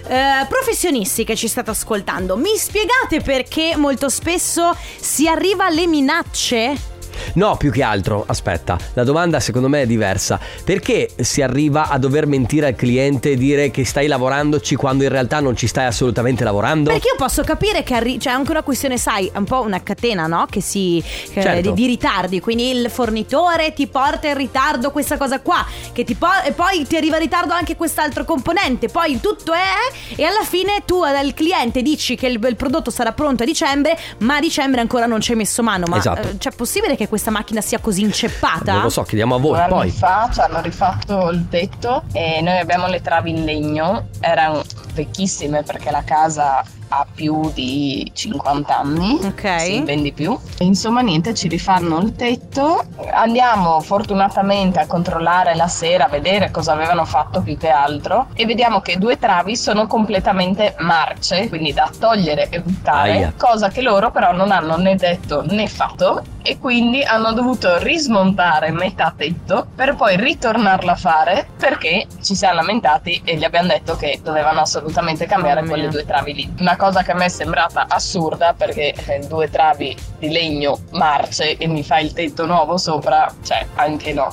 eh, 0.08 0.46
professionisti 0.48 1.24
che 1.24 1.34
ci 1.34 1.48
state 1.48 1.70
ascoltando, 1.70 2.36
mi 2.36 2.56
spiegate 2.56 3.20
perché 3.20 3.74
molto 3.76 4.08
spesso 4.08 4.76
si 5.00 5.26
arriva 5.26 5.66
alle 5.66 5.86
minacce? 5.86 6.94
No, 7.34 7.56
più 7.56 7.70
che 7.70 7.82
altro, 7.82 8.24
aspetta, 8.26 8.78
la 8.94 9.04
domanda 9.04 9.40
secondo 9.40 9.68
me 9.68 9.82
è 9.82 9.86
diversa. 9.86 10.38
Perché 10.64 11.10
si 11.20 11.42
arriva 11.42 11.88
a 11.88 11.98
dover 11.98 12.26
mentire 12.26 12.66
al 12.68 12.74
cliente 12.74 13.32
e 13.32 13.36
dire 13.36 13.70
che 13.70 13.84
stai 13.84 14.06
lavorandoci 14.06 14.74
quando 14.74 15.02
in 15.04 15.10
realtà 15.10 15.40
non 15.40 15.56
ci 15.56 15.66
stai 15.66 15.86
assolutamente 15.86 16.44
lavorando? 16.44 16.90
Perché 16.90 17.08
io 17.08 17.16
posso 17.16 17.42
capire 17.42 17.82
che 17.82 17.94
arri- 17.94 18.18
c'è 18.18 18.30
anche 18.30 18.50
una 18.50 18.62
questione, 18.62 18.98
sai, 18.98 19.30
un 19.34 19.44
po' 19.44 19.60
una 19.62 19.82
catena, 19.82 20.26
no? 20.26 20.46
Che 20.48 20.60
si. 20.60 21.02
che- 21.32 21.42
Certo. 21.42 21.70
di, 21.72 21.82
di 21.82 21.86
ritardi. 21.86 22.40
Quindi 22.40 22.70
il 22.70 22.90
fornitore 22.90 23.72
ti 23.72 23.86
porta 23.86 24.28
in 24.28 24.36
ritardo 24.36 24.90
questa 24.90 25.16
cosa 25.16 25.40
qua. 25.40 25.64
Che 25.92 26.04
ti 26.04 26.14
po- 26.14 26.26
e 26.44 26.52
poi 26.52 26.86
ti 26.86 26.96
arriva 26.96 27.16
in 27.16 27.22
ritardo 27.22 27.52
anche 27.52 27.76
quest'altro 27.76 28.24
componente. 28.24 28.88
Poi 28.88 29.20
tutto 29.20 29.52
è. 29.52 30.14
E 30.16 30.24
alla 30.24 30.42
fine 30.44 30.82
tu 30.84 31.02
al 31.02 31.34
cliente 31.34 31.82
dici 31.82 32.16
che 32.16 32.26
il, 32.26 32.38
il 32.48 32.56
prodotto 32.56 32.90
sarà 32.90 33.12
pronto 33.12 33.42
a 33.42 33.46
dicembre, 33.46 33.96
ma 34.18 34.36
a 34.36 34.40
dicembre 34.40 34.80
ancora 34.80 35.06
non 35.06 35.20
ci 35.20 35.32
hai 35.32 35.36
messo 35.36 35.62
mano. 35.62 35.86
Ma 35.88 35.98
Esatto. 35.98 36.28
eh, 36.28 36.36
c'è 36.38 36.50
possibile 36.50 36.96
che 36.96 37.08
questa 37.16 37.30
macchina 37.30 37.60
sia 37.62 37.78
così 37.78 38.02
inceppata? 38.02 38.72
Non 38.74 38.82
lo 38.82 38.88
so, 38.90 39.02
chiediamo 39.02 39.34
a 39.36 39.38
voi 39.38 39.50
Due 39.52 39.60
anni 39.62 39.70
poi. 39.72 39.90
fa 39.90 40.28
ci 40.32 40.40
hanno 40.40 40.60
rifatto 40.60 41.30
il 41.30 41.48
tetto 41.48 42.02
e 42.12 42.40
noi 42.42 42.58
abbiamo 42.58 42.86
le 42.88 43.00
travi 43.00 43.30
in 43.30 43.44
legno, 43.44 44.08
erano 44.20 44.62
vecchissime 44.92 45.62
perché 45.62 45.90
la 45.90 46.02
casa 46.04 46.62
ha 46.88 47.04
più 47.12 47.50
di 47.52 48.08
50 48.14 48.78
anni, 48.78 49.18
Ok. 49.24 49.60
sì, 49.60 49.80
ben 49.82 50.02
di 50.02 50.12
più. 50.12 50.38
Insomma 50.60 51.00
niente, 51.00 51.34
ci 51.34 51.48
rifanno 51.48 51.98
il 51.98 52.14
tetto, 52.14 52.84
andiamo 53.12 53.80
fortunatamente 53.80 54.78
a 54.78 54.86
controllare 54.86 55.54
la 55.56 55.66
sera, 55.68 56.04
a 56.06 56.08
vedere 56.08 56.50
cosa 56.52 56.72
avevano 56.72 57.04
fatto 57.04 57.40
più 57.42 57.56
che 57.56 57.68
altro 57.70 58.28
e 58.34 58.46
vediamo 58.46 58.80
che 58.80 58.98
due 58.98 59.18
travi 59.18 59.56
sono 59.56 59.86
completamente 59.88 60.76
marce, 60.78 61.48
quindi 61.48 61.72
da 61.72 61.90
togliere 61.98 62.48
e 62.50 62.60
buttare, 62.60 63.10
Aia. 63.12 63.32
cosa 63.36 63.68
che 63.68 63.82
loro 63.82 64.10
però 64.12 64.32
non 64.32 64.52
hanno 64.52 64.76
né 64.76 64.94
detto 64.94 65.42
né 65.44 65.66
fatto 65.66 66.22
e 66.46 66.58
quindi 66.58 67.02
hanno 67.02 67.32
dovuto 67.32 67.78
rismontare 67.78 68.70
metà 68.70 69.12
tetto 69.16 69.66
per 69.74 69.96
poi 69.96 70.16
ritornarla 70.16 70.92
a 70.92 70.96
fare 70.96 71.48
perché 71.58 72.06
ci 72.22 72.34
siamo 72.34 72.54
lamentati 72.54 73.20
e 73.24 73.36
gli 73.36 73.44
abbiamo 73.44 73.68
detto 73.68 73.96
che 73.96 74.20
dovevano 74.22 74.60
assolutamente 74.60 75.26
cambiare 75.26 75.60
Mamma 75.60 75.72
quelle 75.72 75.88
due 75.88 76.06
travi 76.06 76.34
lì. 76.34 76.54
Una 76.60 76.76
cosa 76.76 77.02
che 77.02 77.10
a 77.10 77.14
me 77.14 77.24
è 77.24 77.28
sembrata 77.28 77.86
assurda 77.88 78.54
perché 78.54 78.94
eh, 79.06 79.26
due 79.26 79.50
travi 79.50 79.96
di 80.18 80.30
legno 80.30 80.78
marce 80.92 81.56
e 81.56 81.66
mi 81.66 81.82
fai 81.82 82.04
il 82.04 82.12
tetto 82.12 82.46
nuovo 82.46 82.76
sopra, 82.76 83.32
cioè 83.42 83.66
anche 83.74 84.12
no. 84.12 84.32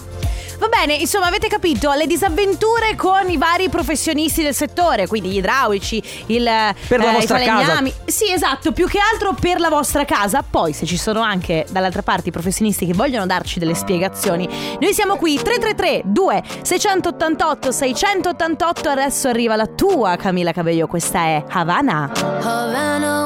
Va 0.64 0.70
bene, 0.70 0.94
insomma, 0.94 1.26
avete 1.26 1.50
capito 1.50 1.92
le 1.92 2.08
disavventure 2.08 2.96
con 2.96 3.30
i 3.30 3.36
vari 3.36 3.68
professionisti 3.68 4.42
del 4.42 4.56
settore, 4.56 5.08
quindi 5.08 5.28
gli 5.28 5.38
idraulici, 5.40 6.02
il 6.28 6.50
Per 6.88 7.00
la 7.00 7.06
eh, 7.06 7.10
i 7.10 7.14
vostra 7.16 7.40
casa. 7.40 7.84
Sì, 8.06 8.32
esatto, 8.32 8.72
più 8.72 8.88
che 8.88 8.98
altro 8.98 9.34
per 9.38 9.60
la 9.60 9.68
vostra 9.68 10.06
casa. 10.06 10.42
Poi, 10.42 10.72
se 10.72 10.86
ci 10.86 10.96
sono 10.96 11.20
anche 11.20 11.66
dall'altra 11.70 12.02
parte 12.02 12.30
i 12.30 12.32
professionisti 12.32 12.86
che 12.86 12.94
vogliono 12.94 13.26
darci 13.26 13.60
delle 13.60 13.74
spiegazioni, 13.74 14.48
noi 14.80 14.94
siamo 14.94 15.18
qui 15.18 15.36
333 15.36 16.04
2 16.06 16.44
688 16.62 17.72
688. 17.74 18.88
Adesso 18.88 19.28
arriva 19.28 19.58
la 19.58 19.68
tua 19.68 20.16
Camilla 20.16 20.54
Cabello, 20.54 20.88
questa 20.88 21.24
è 21.24 21.44
Havana. 21.46 22.10
Lei 22.42 23.23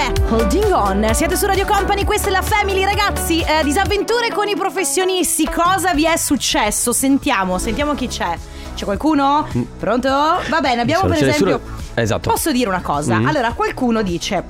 è 0.00 0.12
Holding 0.30 0.72
On. 0.72 1.08
Siete 1.12 1.36
su 1.36 1.44
Radio 1.44 1.66
Company, 1.66 2.04
questa 2.04 2.28
è 2.28 2.30
la 2.30 2.40
Family, 2.40 2.84
ragazzi. 2.84 3.40
eh, 3.42 3.62
disavventure 3.62 4.30
con 4.32 4.48
i 4.48 4.56
professionisti. 4.56 5.46
Cosa 5.46 5.92
vi 5.92 6.04
è 6.06 6.16
successo? 6.16 6.92
Sentiamo, 6.92 7.58
sentiamo 7.58 7.94
chi 7.94 8.06
c'è. 8.08 8.34
C'è 8.74 8.84
qualcuno? 8.86 9.46
Pronto? 9.78 10.08
Va 10.08 10.60
bene, 10.62 10.80
abbiamo 10.80 11.06
per 11.06 11.22
esempio. 11.22 11.46
nessuno- 11.58 11.78
Esatto. 11.94 12.30
Posso 12.30 12.50
dire 12.50 12.68
una 12.70 12.80
cosa? 12.80 13.16
Mhm. 13.18 13.26
Allora, 13.26 13.52
qualcuno 13.52 14.00
dice. 14.00 14.42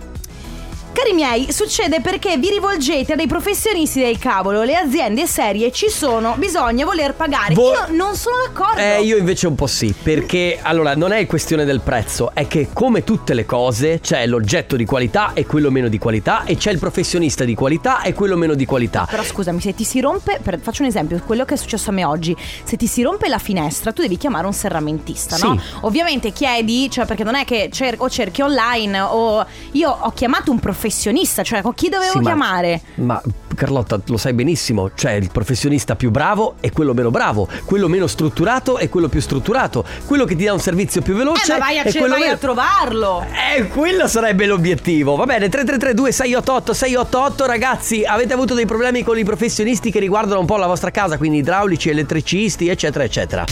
Cari 0.92 1.12
miei, 1.12 1.52
succede 1.52 2.00
perché 2.00 2.36
vi 2.36 2.48
rivolgete 2.50 3.12
a 3.12 3.16
dei 3.16 3.28
professionisti 3.28 4.00
del 4.00 4.18
cavolo, 4.18 4.64
le 4.64 4.74
aziende 4.76 5.24
serie 5.26 5.70
ci 5.70 5.88
sono, 5.88 6.34
bisogna 6.36 6.84
voler 6.84 7.14
pagare. 7.14 7.54
Vo- 7.54 7.70
io 7.70 7.86
non 7.90 8.16
sono 8.16 8.36
d'accordo. 8.44 8.80
Eh, 8.80 9.00
io 9.02 9.16
invece 9.16 9.46
un 9.46 9.54
po' 9.54 9.68
sì, 9.68 9.94
perché 10.02 10.58
allora 10.60 10.96
non 10.96 11.12
è 11.12 11.24
questione 11.26 11.64
del 11.64 11.80
prezzo, 11.80 12.32
è 12.34 12.46
che 12.48 12.68
come 12.72 13.04
tutte 13.04 13.34
le 13.34 13.46
cose 13.46 14.00
c'è 14.00 14.26
l'oggetto 14.26 14.74
di 14.74 14.84
qualità 14.84 15.30
e 15.32 15.46
quello 15.46 15.70
meno 15.70 15.86
di 15.88 15.96
qualità 15.96 16.42
e 16.44 16.56
c'è 16.56 16.72
il 16.72 16.78
professionista 16.78 17.44
di 17.44 17.54
qualità 17.54 18.02
e 18.02 18.12
quello 18.12 18.36
meno 18.36 18.54
di 18.54 18.66
qualità. 18.66 19.06
Però 19.08 19.22
scusami, 19.22 19.60
se 19.60 19.74
ti 19.74 19.84
si 19.84 20.00
rompe, 20.00 20.40
per- 20.42 20.58
faccio 20.60 20.82
un 20.82 20.88
esempio, 20.88 21.22
quello 21.24 21.44
che 21.44 21.54
è 21.54 21.56
successo 21.56 21.90
a 21.90 21.92
me 21.92 22.04
oggi, 22.04 22.36
se 22.64 22.76
ti 22.76 22.88
si 22.88 23.02
rompe 23.02 23.28
la 23.28 23.38
finestra, 23.38 23.92
tu 23.92 24.02
devi 24.02 24.16
chiamare 24.16 24.44
un 24.44 24.52
serramentista, 24.52 25.36
no? 25.36 25.56
Sì. 25.56 25.74
Ovviamente 25.82 26.32
chiedi, 26.32 26.90
cioè 26.90 27.06
perché 27.06 27.22
non 27.22 27.36
è 27.36 27.44
che 27.44 27.70
cer- 27.72 28.00
o 28.00 28.10
cerchi 28.10 28.42
online 28.42 29.00
o 29.00 29.46
io 29.72 29.88
ho 29.90 30.10
chiamato 30.12 30.50
un 30.50 30.58
professionista, 30.58 30.79
cioè 30.88 31.60
con 31.62 31.74
chi 31.74 31.88
dovevo 31.88 32.12
Sì, 32.12 32.18
ma- 32.18 32.24
chiamare? 32.24 32.80
Ma 32.96 33.20
Carlotta 33.54 34.00
lo 34.06 34.16
sai 34.16 34.32
benissimo, 34.32 34.90
c'è 34.94 35.12
il 35.12 35.30
professionista 35.30 35.94
più 35.96 36.10
bravo 36.10 36.54
e 36.60 36.70
quello 36.72 36.94
meno 36.94 37.10
bravo, 37.10 37.46
quello 37.64 37.88
meno 37.88 38.06
strutturato 38.06 38.78
e 38.78 38.88
quello 38.88 39.08
più 39.08 39.20
strutturato, 39.20 39.84
quello 40.06 40.24
che 40.24 40.34
ti 40.36 40.44
dà 40.44 40.52
un 40.52 40.60
servizio 40.60 41.02
più 41.02 41.14
veloce 41.14 41.52
Eh, 41.54 41.58
ma 41.58 41.64
vai 41.66 41.78
a, 41.78 41.84
ce- 41.90 41.98
quello 41.98 42.14
vai 42.14 42.22
meno- 42.22 42.34
a 42.34 42.38
trovarlo. 42.38 43.24
Eh, 43.56 43.66
quello 43.68 44.06
sarebbe 44.08 44.46
l'obiettivo. 44.46 45.14
Va 45.16 45.26
bene, 45.26 45.48
3332 45.48 46.12
688 46.12 46.72
688 46.72 47.46
ragazzi, 47.46 48.04
avete 48.04 48.32
avuto 48.32 48.54
dei 48.54 48.66
problemi 48.66 49.02
con 49.02 49.18
i 49.18 49.24
professionisti 49.24 49.90
che 49.90 49.98
riguardano 49.98 50.40
un 50.40 50.46
po' 50.46 50.56
la 50.56 50.66
vostra 50.66 50.90
casa, 50.90 51.18
quindi 51.18 51.38
idraulici, 51.38 51.90
elettricisti, 51.90 52.68
eccetera, 52.68 53.04
eccetera. 53.04 53.44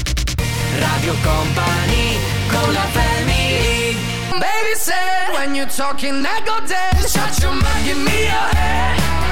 Radio 0.78 1.12
Company 1.22 2.16
con 2.48 2.72
la 2.72 2.80
family 2.80 3.07
Baby 4.40 4.74
said 4.76 5.32
when 5.32 5.54
you're 5.54 5.66
talking 5.66 6.24
I 6.24 6.40
go 6.46 6.60
dead 6.66 7.08
Shut 7.08 7.42
your 7.42 7.52
mouth, 7.52 7.84
give 7.84 7.98
me 7.98 8.24
your 8.24 8.48
head 8.54 8.87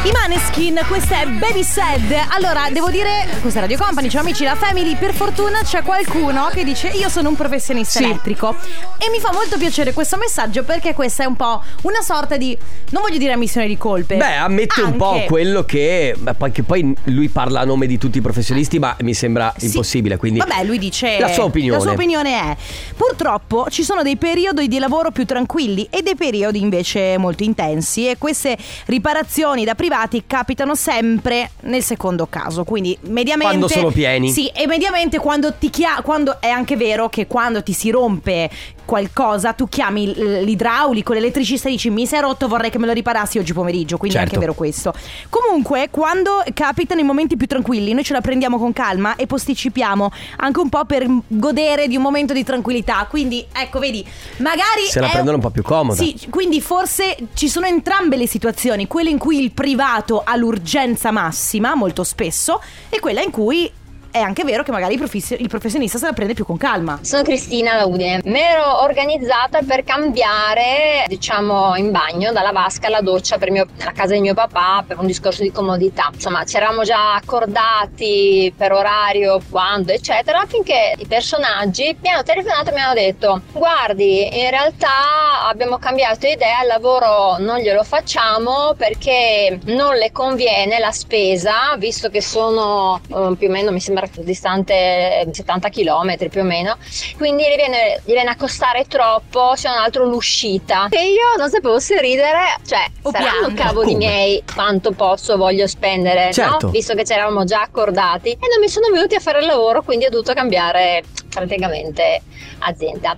I 0.06 0.10
Maneskin, 0.12 0.78
questa 0.86 1.22
è 1.22 1.26
Baby 1.26 1.64
Sad. 1.64 2.14
Allora, 2.28 2.68
devo 2.70 2.90
dire, 2.90 3.26
questa 3.40 3.58
è 3.58 3.62
Radio 3.62 3.76
Company, 3.76 4.08
ciao 4.08 4.20
amici, 4.20 4.44
la 4.44 4.54
Family, 4.54 4.94
per 4.94 5.12
fortuna 5.12 5.62
c'è 5.64 5.82
qualcuno 5.82 6.48
che 6.52 6.62
dice 6.62 6.86
io 6.90 7.08
sono 7.08 7.28
un 7.30 7.34
professionista 7.34 7.98
Sì. 7.98 8.04
elettrico. 8.04 8.54
E 8.98 9.10
mi 9.10 9.18
fa 9.18 9.32
molto 9.32 9.58
piacere 9.58 9.92
questo 9.92 10.16
messaggio 10.16 10.62
perché 10.62 10.94
questa 10.94 11.24
è 11.24 11.26
un 11.26 11.34
po' 11.34 11.60
una 11.82 12.02
sorta 12.02 12.36
di, 12.36 12.56
non 12.90 13.02
voglio 13.02 13.18
dire 13.18 13.32
ammissione 13.32 13.66
di 13.66 13.76
colpe. 13.76 14.14
Beh, 14.16 14.36
ammette 14.36 14.80
un 14.82 14.94
po' 14.94 15.10
Anche. 15.14 15.24
quello 15.26 15.64
che. 15.64 16.14
che 16.52 16.62
poi 16.62 16.94
lui 17.04 17.28
parla 17.28 17.60
a 17.60 17.64
nome 17.64 17.88
di 17.88 17.98
tutti 17.98 18.18
i 18.18 18.20
professionisti, 18.20 18.78
ma 18.78 18.94
mi 19.00 19.12
sembra 19.12 19.52
Sì. 19.56 19.66
impossibile. 19.66 20.18
Quindi. 20.18 20.38
Vabbè, 20.38 20.62
lui 20.62 20.78
dice. 20.78 21.18
La 21.18 21.32
sua 21.32 21.44
opinione. 21.44 21.78
La 21.78 21.82
sua 21.82 21.92
opinione 21.94 22.30
è: 22.32 22.56
purtroppo 22.96 23.66
ci 23.70 23.82
sono 23.82 24.02
dei 24.02 24.16
periodi 24.16 24.68
di 24.68 24.78
lavoro 24.78 25.10
più 25.10 25.24
tranquilli 25.24 25.88
e 25.90 26.02
dei 26.02 26.14
periodi 26.14 26.60
invece 26.60 27.18
molto 27.18 27.42
intensi. 27.42 28.08
E 28.08 28.18
queste 28.18 28.56
riparazioni 28.84 29.64
da 29.64 29.74
privati 29.74 29.94
capitano 30.26 30.74
sempre 30.74 31.50
nel 31.62 31.82
secondo 31.82 32.26
caso. 32.26 32.64
Quindi, 32.64 32.96
mediamente. 33.02 33.44
Quando 33.46 33.68
sono 33.68 33.90
pieni. 33.90 34.30
Sì, 34.30 34.48
e 34.48 34.66
mediamente 34.66 35.18
quando 35.18 35.54
ti 35.54 35.70
chia- 35.70 36.00
quando 36.02 36.40
È 36.40 36.48
anche 36.48 36.76
vero 36.76 37.08
che 37.08 37.26
quando 37.26 37.62
ti 37.62 37.72
si 37.72 37.90
rompe 37.90 38.50
qualcosa, 38.86 39.52
tu 39.52 39.68
chiami 39.68 40.14
l- 40.16 40.40
l'idraulico, 40.44 41.12
l'elettricista 41.12 41.68
e 41.68 41.72
dici: 41.72 41.90
Mi 41.90 42.08
è 42.08 42.20
rotto, 42.20 42.48
vorrei 42.48 42.70
che 42.70 42.78
me 42.78 42.86
lo 42.86 42.92
riparassi 42.94 43.38
oggi 43.38 43.52
pomeriggio. 43.52 43.98
Quindi 43.98 44.16
è 44.16 44.20
Certo. 44.20 44.34
anche 44.36 44.46
vero 44.46 44.56
questo. 44.56 44.94
Comunque, 45.28 45.88
quando 45.90 46.42
capitano 46.54 47.00
i 47.00 47.04
momenti 47.04 47.36
più 47.36 47.46
tranquilli, 47.46 47.92
noi 47.92 48.04
ce 48.04 48.14
la 48.14 48.22
prendiamo 48.22 48.56
con 48.58 48.72
calma 48.72 49.16
e 49.16 49.26
posticipiamo 49.26 50.10
anche 50.38 50.60
un 50.60 50.68
po' 50.70 50.84
per 50.86 51.06
godere 51.26 51.88
di 51.88 51.96
un 51.96 52.02
momento 52.02 52.32
di 52.32 52.44
tranquillità. 52.44 53.06
Quindi, 53.10 53.44
ecco, 53.52 53.78
vedi, 53.78 54.02
magari. 54.38 54.84
Se 54.88 55.00
la 55.00 55.08
è- 55.08 55.10
prendono 55.10 55.36
un 55.36 55.42
po' 55.42 55.50
più 55.50 55.62
comoda. 55.62 56.00
Sì, 56.02 56.16
quindi 56.30 56.60
forse 56.62 57.16
ci 57.34 57.48
sono 57.48 57.66
entrambe 57.66 58.16
le 58.16 58.26
situazioni: 58.26 58.86
quella 58.86 59.10
in 59.10 59.18
cui 59.18 59.40
il 59.42 59.50
privato 59.50 60.22
ha 60.24 60.36
l'urgenza 60.36 61.10
massima, 61.10 61.74
molto 61.74 62.04
spesso, 62.04 62.62
e 62.88 63.00
quella 63.00 63.20
in 63.20 63.30
cui. 63.30 63.70
È 64.16 64.20
anche 64.20 64.44
vero 64.44 64.62
che 64.62 64.70
magari 64.70 64.94
il, 64.94 64.98
professio- 64.98 65.36
il 65.38 65.46
professionista 65.46 65.98
se 65.98 66.06
la 66.06 66.14
prende 66.14 66.32
più 66.32 66.46
con 66.46 66.56
calma. 66.56 67.00
Sono 67.02 67.22
Cristina 67.22 67.76
da 67.76 67.84
Udine. 67.84 68.22
Mi 68.24 68.40
ero 68.40 68.82
organizzata 68.82 69.60
per 69.60 69.84
cambiare, 69.84 71.04
diciamo, 71.06 71.76
in 71.76 71.90
bagno 71.90 72.32
dalla 72.32 72.50
vasca 72.50 72.86
alla 72.86 73.02
doccia 73.02 73.36
per 73.36 73.50
mio- 73.50 73.66
nella 73.76 73.92
casa 73.92 74.14
di 74.14 74.20
mio 74.22 74.32
papà 74.32 74.82
per 74.86 74.98
un 74.98 75.04
discorso 75.04 75.42
di 75.42 75.52
comodità. 75.52 76.08
Insomma, 76.14 76.46
ci 76.46 76.56
eravamo 76.56 76.82
già 76.82 77.12
accordati 77.12 78.50
per 78.56 78.72
orario, 78.72 79.38
quando, 79.50 79.92
eccetera, 79.92 80.46
finché 80.46 80.94
i 80.96 81.06
personaggi 81.06 81.94
mi 82.00 82.08
hanno 82.08 82.22
telefonato 82.22 82.70
e 82.70 82.72
mi 82.72 82.80
hanno 82.80 82.94
detto: 82.94 83.42
Guardi, 83.52 84.22
in 84.22 84.48
realtà 84.48 85.46
abbiamo 85.46 85.76
cambiato 85.76 86.26
idea, 86.26 86.62
il 86.62 86.68
lavoro 86.68 87.36
non 87.36 87.58
glielo 87.58 87.82
facciamo 87.82 88.72
perché 88.78 89.58
non 89.66 89.96
le 89.96 90.10
conviene 90.10 90.78
la 90.78 90.90
spesa, 90.90 91.76
visto 91.76 92.08
che 92.08 92.22
sono 92.22 92.98
eh, 93.08 93.36
più 93.36 93.48
o 93.48 93.50
meno, 93.50 93.70
mi 93.70 93.80
sembra 93.80 94.04
distante 94.18 95.26
70 95.30 95.68
km 95.68 96.28
più 96.28 96.40
o 96.40 96.44
meno, 96.44 96.76
quindi 97.16 97.44
gli 97.44 97.56
viene, 97.56 98.00
gli 98.04 98.12
viene 98.12 98.30
a 98.30 98.36
costare 98.36 98.84
troppo, 98.86 99.54
se 99.56 99.68
non 99.68 99.78
altro 99.78 100.04
l'uscita. 100.04 100.88
E 100.90 101.10
io 101.10 101.36
non 101.36 101.48
sapevo 101.50 101.78
se 101.78 102.00
ridere, 102.00 102.56
cioè, 102.66 102.84
O 103.02 103.10
saranno 103.10 103.52
cavoli 103.54 103.92
Come? 103.92 103.98
miei 103.98 104.42
quanto 104.54 104.92
posso, 104.92 105.36
voglio 105.36 105.66
spendere, 105.66 106.32
Certo. 106.32 106.66
no? 106.66 106.72
Visto 106.72 106.94
che 106.94 107.04
ci 107.04 107.12
eravamo 107.12 107.44
già 107.44 107.60
accordati 107.62 108.30
e 108.30 108.38
non 108.40 108.60
mi 108.60 108.68
sono 108.68 108.88
venuti 108.90 109.14
a 109.14 109.20
fare 109.20 109.40
il 109.40 109.46
lavoro, 109.46 109.82
quindi 109.82 110.06
ho 110.06 110.10
dovuto 110.10 110.32
cambiare 110.32 111.02
praticamente 111.28 112.22
azienda. 112.60 113.16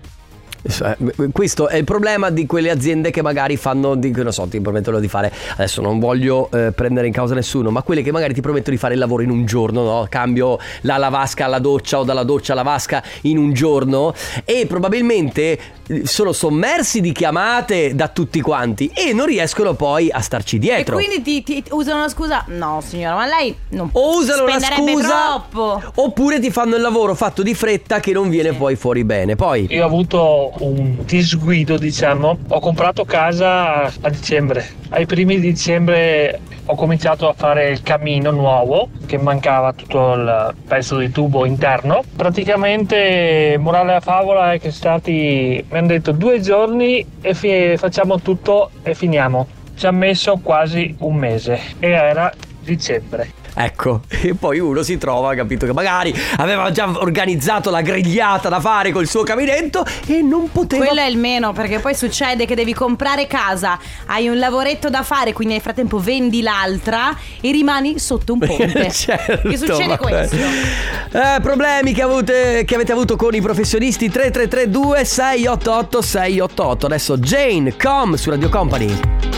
Eh, 0.63 1.31
Questo 1.33 1.69
è 1.69 1.77
il 1.77 1.85
problema 1.85 2.31
di 2.31 2.47
quelle 2.47 2.71
aziende 2.71 3.11
che 3.11 3.23
magari 3.23 3.57
fanno, 3.57 3.95
di, 3.95 4.11
non 4.11 4.33
so, 4.33 4.47
ti 4.49 4.61
promettono 4.61 4.99
di 4.99 5.09
fare, 5.09 5.33
adesso 5.53 5.81
non 5.81 5.99
voglio 5.99 6.51
eh, 6.53 6.73
prendere 6.73 7.07
in 7.07 7.13
causa 7.13 7.35
nessuno, 7.35 7.71
ma 7.71 7.83
quelle 7.83 8.03
che 8.03 8.11
magari 8.13 8.35
ti 8.35 8.41
promettono 8.41 8.75
di 8.75 8.81
fare 8.81 8.95
il 8.95 9.01
lavoro 9.01 9.23
in 9.23 9.31
un 9.31 9.45
giorno, 9.47 9.83
no? 9.83 10.07
Cambio 10.09 10.59
la 10.83 10.97
lavasca 10.97 11.45
alla 11.45 11.59
doccia 11.59 12.01
o 12.01 12.05
dalla 12.05 12.25
doccia 12.25 12.53
alla 12.53 12.63
vasca 12.63 13.03
in 13.23 13.39
un 13.39 13.53
giorno 13.53 14.13
e 14.45 14.67
probabilmente 14.67 15.59
eh, 15.87 16.07
sono 16.07 16.33
sommersi 16.33 17.01
di 17.01 17.13
chiamate 17.13 17.95
da 17.95 18.09
tutti 18.09 18.41
quanti 18.41 18.91
e 18.95 19.13
non 19.13 19.27
riescono 19.27 19.75
poi 19.75 20.11
a 20.11 20.21
starci 20.21 20.59
dietro. 20.59 20.99
E 20.99 21.05
quindi 21.05 21.23
ti, 21.23 21.43
ti- 21.43 21.65
usano 21.71 21.99
una 21.99 22.09
scusa? 22.09 22.45
No, 22.49 22.83
signora, 22.85 23.15
ma 23.15 23.27
lei 23.27 23.57
non 23.71 23.89
o 23.93 24.17
usano 24.19 24.45
la 24.47 24.59
scusa 24.61 25.45
troppo. 25.51 25.81
oppure 25.97 26.41
ti 26.41 26.51
fanno 26.51 26.77
il 26.77 26.83
lavoro 26.83 27.15
fatto 27.15 27.43
di 27.43 27.55
fretta 27.55 28.01
che 28.01 28.13
non 28.13 28.29
viene 28.29 28.53
poi 28.53 28.77
fuori 28.77 29.05
bene. 29.05 29.37
Poi 29.37 29.67
Io 29.71 29.83
ho 29.83 29.87
avuto 29.87 30.48
un 30.61 31.05
disguido, 31.05 31.77
diciamo. 31.77 32.39
Ho 32.49 32.61
comprato 32.61 33.05
casa 33.05 33.85
a 33.85 34.11
dicembre. 34.11 34.67
Ai 34.91 35.07
primi 35.07 35.41
di 35.41 35.53
dicembre 35.53 36.41
ho 36.71 36.75
cominciato 36.75 37.29
a 37.29 37.33
fare 37.33 37.71
il 37.71 37.83
camino 37.83 38.31
nuovo, 38.31 38.91
che 39.07 39.17
mancava 39.17 39.73
tutto 39.73 40.13
il 40.13 40.55
pezzo 40.67 40.99
di 40.99 41.11
tubo 41.11 41.47
interno. 41.47 42.03
Praticamente, 42.15 43.57
morale 43.59 43.95
a 43.95 44.01
favola 44.01 44.53
è 44.53 44.61
che 44.61 44.71
stati, 44.71 45.65
mi 45.69 45.79
hanno 45.79 45.87
detto 45.87 46.13
due 46.13 46.41
giorni 46.41 47.05
e 47.23 47.35
fi- 47.35 47.77
facciamo 47.77 48.21
tutto 48.21 48.71
e 48.83 48.95
finiamo. 48.95 49.47
Ci 49.75 49.87
ha 49.87 49.93
messo 49.93 50.39
quasi 50.43 50.95
un 50.99 51.15
mese 51.15 51.59
e 51.79 51.89
era 51.89 52.33
dicembre. 52.61 53.38
Ecco, 53.61 54.03
e 54.09 54.35
poi 54.35 54.61
uno 54.61 54.85
si 54.85 54.99
trova, 54.99 55.35
capito, 55.35 55.67
che 55.67 55.73
magari 55.73 56.15
aveva 56.37 56.71
già 56.71 56.89
organizzato 56.89 57.71
la 57.71 57.81
grigliata 57.81 58.49
da 58.49 58.61
fare 58.61 58.93
col 58.93 59.09
suo 59.09 59.25
caminetto 59.25 59.85
e 60.07 60.23
non 60.23 60.49
poteva... 60.53 60.85
Quello 60.85 61.01
è 61.01 61.07
il 61.07 61.19
meno, 61.19 61.53
perché 61.53 61.81
poi 61.81 61.93
succede 61.97 62.47
che 62.47 62.55
devi 62.55 62.73
comprare 62.73 63.27
casa, 63.27 63.77
hai 64.07 64.29
un 64.29 64.39
lavoretto 64.39 64.89
da 64.91 65.03
fare, 65.03 65.33
quindi 65.33 65.55
nel 65.55 65.63
frattempo 65.63 65.99
vendi 65.99 66.41
l'altra 66.41 67.17
e 67.41 67.51
rimani 67.51 67.99
sotto 67.99 68.35
un 68.35 68.39
ponte. 68.47 68.93
certo, 68.93 69.49
che 69.49 69.57
succede 69.57 69.97
vabbè. 69.97 69.99
questo? 69.99 70.37
Eh, 70.37 71.41
problemi 71.43 71.93
che, 71.93 72.03
avute- 72.03 72.63
che 72.65 72.75
avete 72.77 72.93
avuto 72.93 73.17
con 73.17 73.35
i 73.35 73.41
professionisti 73.41 74.09
3332 74.09 75.05
688 75.05 76.01
688 76.01 76.87
Adesso 76.87 77.19
Jane 77.19 77.77
Com 77.77 78.15
su 78.15 78.31
Radio 78.31 78.49
Company 78.51 79.38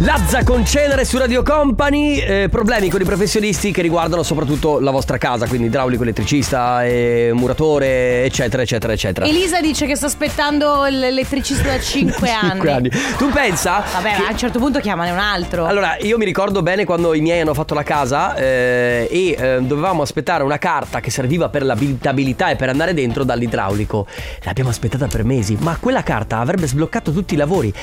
Lazza 0.00 0.44
con 0.44 0.64
cenere 0.64 1.04
su 1.04 1.18
Radio 1.18 1.42
Company, 1.42 2.18
eh, 2.20 2.48
problemi 2.48 2.88
con 2.88 3.00
i 3.00 3.04
professionisti 3.04 3.72
che 3.72 3.82
riguardano 3.82 4.22
soprattutto 4.22 4.78
la 4.78 4.92
vostra 4.92 5.18
casa, 5.18 5.48
quindi 5.48 5.66
idraulico, 5.66 6.04
elettricista, 6.04 6.84
eh, 6.84 7.30
muratore, 7.34 8.22
eccetera, 8.24 8.62
eccetera, 8.62 8.92
eccetera. 8.92 9.26
Elisa 9.26 9.60
dice 9.60 9.86
che 9.86 9.96
sta 9.96 10.06
aspettando 10.06 10.84
l'elettricista 10.84 11.66
da 11.66 11.80
5 11.80 12.30
anni. 12.30 12.48
Cinque 12.50 12.70
anni. 12.70 12.90
Tu 13.18 13.28
pensa? 13.30 13.82
Vabbè, 13.92 14.14
che- 14.14 14.22
a 14.22 14.30
un 14.30 14.38
certo 14.38 14.60
punto 14.60 14.78
chiamane 14.78 15.10
un 15.10 15.18
altro. 15.18 15.66
Allora, 15.66 15.96
io 15.98 16.16
mi 16.16 16.24
ricordo 16.24 16.62
bene 16.62 16.84
quando 16.84 17.12
i 17.12 17.20
miei 17.20 17.40
hanno 17.40 17.54
fatto 17.54 17.74
la 17.74 17.82
casa 17.82 18.36
eh, 18.36 19.08
e 19.10 19.36
eh, 19.36 19.58
dovevamo 19.62 20.02
aspettare 20.02 20.44
una 20.44 20.58
carta 20.58 21.00
che 21.00 21.10
serviva 21.10 21.48
per 21.48 21.64
l'abilitabilità 21.64 22.50
e 22.50 22.56
per 22.56 22.68
andare 22.68 22.94
dentro 22.94 23.24
dall'idraulico. 23.24 24.06
L'abbiamo 24.44 24.70
aspettata 24.70 25.08
per 25.08 25.24
mesi, 25.24 25.56
ma 25.58 25.76
quella 25.80 26.04
carta 26.04 26.38
avrebbe 26.38 26.68
sbloccato 26.68 27.10
tutti 27.10 27.34
i 27.34 27.36
lavori. 27.36 27.74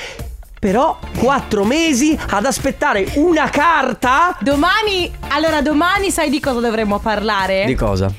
Però 0.59 0.97
quattro 1.19 1.63
mesi 1.63 2.17
ad 2.29 2.45
aspettare 2.45 3.07
una 3.15 3.49
carta? 3.49 4.35
Domani, 4.39 5.11
allora 5.29 5.61
domani 5.61 6.09
sai 6.11 6.29
di 6.29 6.39
cosa 6.39 6.59
dovremmo 6.59 6.97
parlare? 6.99 7.65
Di 7.65 7.75
cosa? 7.75 8.11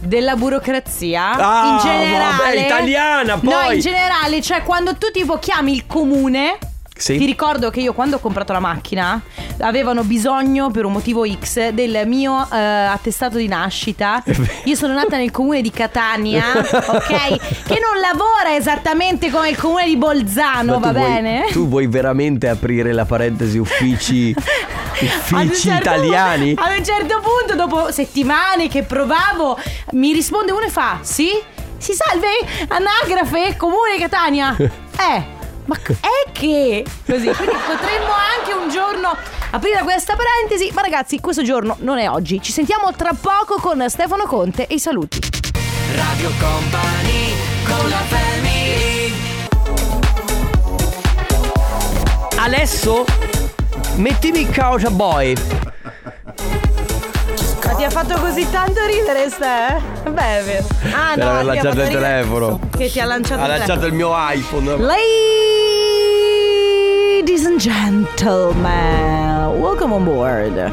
Della 0.00 0.34
burocrazia 0.34 1.30
Ah, 1.32 1.66
in 1.68 1.78
generale. 1.78 2.36
vabbè, 2.36 2.64
italiana, 2.64 3.38
poi. 3.38 3.52
No, 3.68 3.70
in 3.72 3.80
generale, 3.80 4.42
cioè 4.42 4.62
quando 4.64 4.96
tu 4.96 5.10
tipo 5.12 5.38
chiami 5.38 5.72
il 5.72 5.86
comune. 5.86 6.58
Sì. 6.94 7.18
Ti 7.18 7.24
ricordo 7.26 7.70
che 7.70 7.80
io 7.80 7.94
quando 7.94 8.16
ho 8.16 8.18
comprato 8.20 8.52
la 8.52 8.60
macchina 8.60 9.20
avevano 9.60 10.04
bisogno 10.04 10.70
per 10.70 10.84
un 10.84 10.92
motivo 10.92 11.26
X 11.26 11.70
del 11.70 12.02
mio 12.06 12.46
eh, 12.52 12.56
attestato 12.56 13.38
di 13.38 13.48
nascita. 13.48 14.22
Io 14.64 14.76
sono 14.76 14.92
nata 14.94 15.16
nel 15.16 15.30
comune 15.32 15.62
di 15.62 15.70
Catania, 15.70 16.44
ok? 16.54 17.06
Che 17.64 17.80
non 17.80 17.98
lavora 18.00 18.54
esattamente 18.56 19.30
come 19.30 19.48
il 19.50 19.56
comune 19.58 19.86
di 19.86 19.96
Bolzano, 19.96 20.72
Ma 20.72 20.74
tu 20.74 20.80
va 20.80 20.92
vuoi- 20.92 21.10
bene? 21.12 21.46
Tu 21.50 21.68
vuoi 21.68 21.86
veramente 21.88 22.48
aprire 22.48 22.92
la 22.92 23.04
parentesi 23.04 23.58
uffici, 23.58 24.32
uffici 25.00 25.54
certo 25.68 25.88
italiani? 25.90 26.54
pu- 26.54 26.62
ad 26.62 26.78
un 26.78 26.84
certo 26.84 27.20
punto, 27.20 27.56
dopo 27.56 27.90
settimane 27.90 28.68
che 28.68 28.84
provavo, 28.84 29.58
mi 29.92 30.12
risponde 30.12 30.52
uno 30.52 30.62
e 30.66 30.70
fa: 30.70 30.98
Sì? 31.00 31.30
Si 31.78 31.94
salve? 31.94 32.28
Anagrafe? 32.68 33.56
Comune 33.56 33.98
Catania? 33.98 34.54
Eh. 34.56 35.40
Ma 35.64 35.76
c- 35.76 35.92
è 36.00 36.30
che 36.32 36.84
così, 37.06 37.26
quindi 37.30 37.54
potremmo 37.66 38.12
anche 38.12 38.52
un 38.52 38.68
giorno 38.70 39.16
aprire 39.50 39.82
questa 39.82 40.16
parentesi. 40.16 40.70
Ma 40.74 40.82
ragazzi, 40.82 41.20
questo 41.20 41.42
giorno 41.42 41.76
non 41.80 41.98
è 41.98 42.08
oggi. 42.08 42.40
Ci 42.42 42.52
sentiamo 42.52 42.92
tra 42.94 43.10
poco 43.18 43.60
con 43.60 43.84
Stefano 43.88 44.24
Conte 44.26 44.66
e 44.66 44.74
i 44.74 44.78
saluti. 44.80 45.18
Radio 45.94 46.30
Company 46.40 47.34
con 47.66 47.88
la 47.90 47.96
family 48.08 49.12
Adesso 52.38 53.04
mettimi 53.96 54.48
Causa 54.48 54.90
Boy. 54.90 55.34
Ma 57.64 57.74
ti 57.74 57.84
ha 57.84 57.90
fatto 57.90 58.18
così 58.18 58.50
tanto 58.50 58.84
ridere, 58.86 59.28
Ste? 59.30 60.10
Beh, 60.10 60.38
è 60.40 60.42
vero. 60.42 60.66
Ah, 60.92 61.10
no, 61.10 61.14
ti 61.14 61.20
ha 61.22 61.42
lanciato 61.42 61.80
il 61.82 61.88
telefono. 61.88 62.60
Che 62.76 62.90
ti 62.90 63.00
ha 63.00 63.04
lanciato 63.04 63.40
Ha 63.40 63.44
il 63.44 63.50
lanciato 63.58 63.80
telefono. 63.80 63.86
il 63.86 63.94
mio 63.94 64.14
iPhone. 64.34 64.70
And 64.72 64.80
gentlemen, 67.62 69.46
welcome 69.56 69.94
on 69.94 70.02
board. 70.02 70.72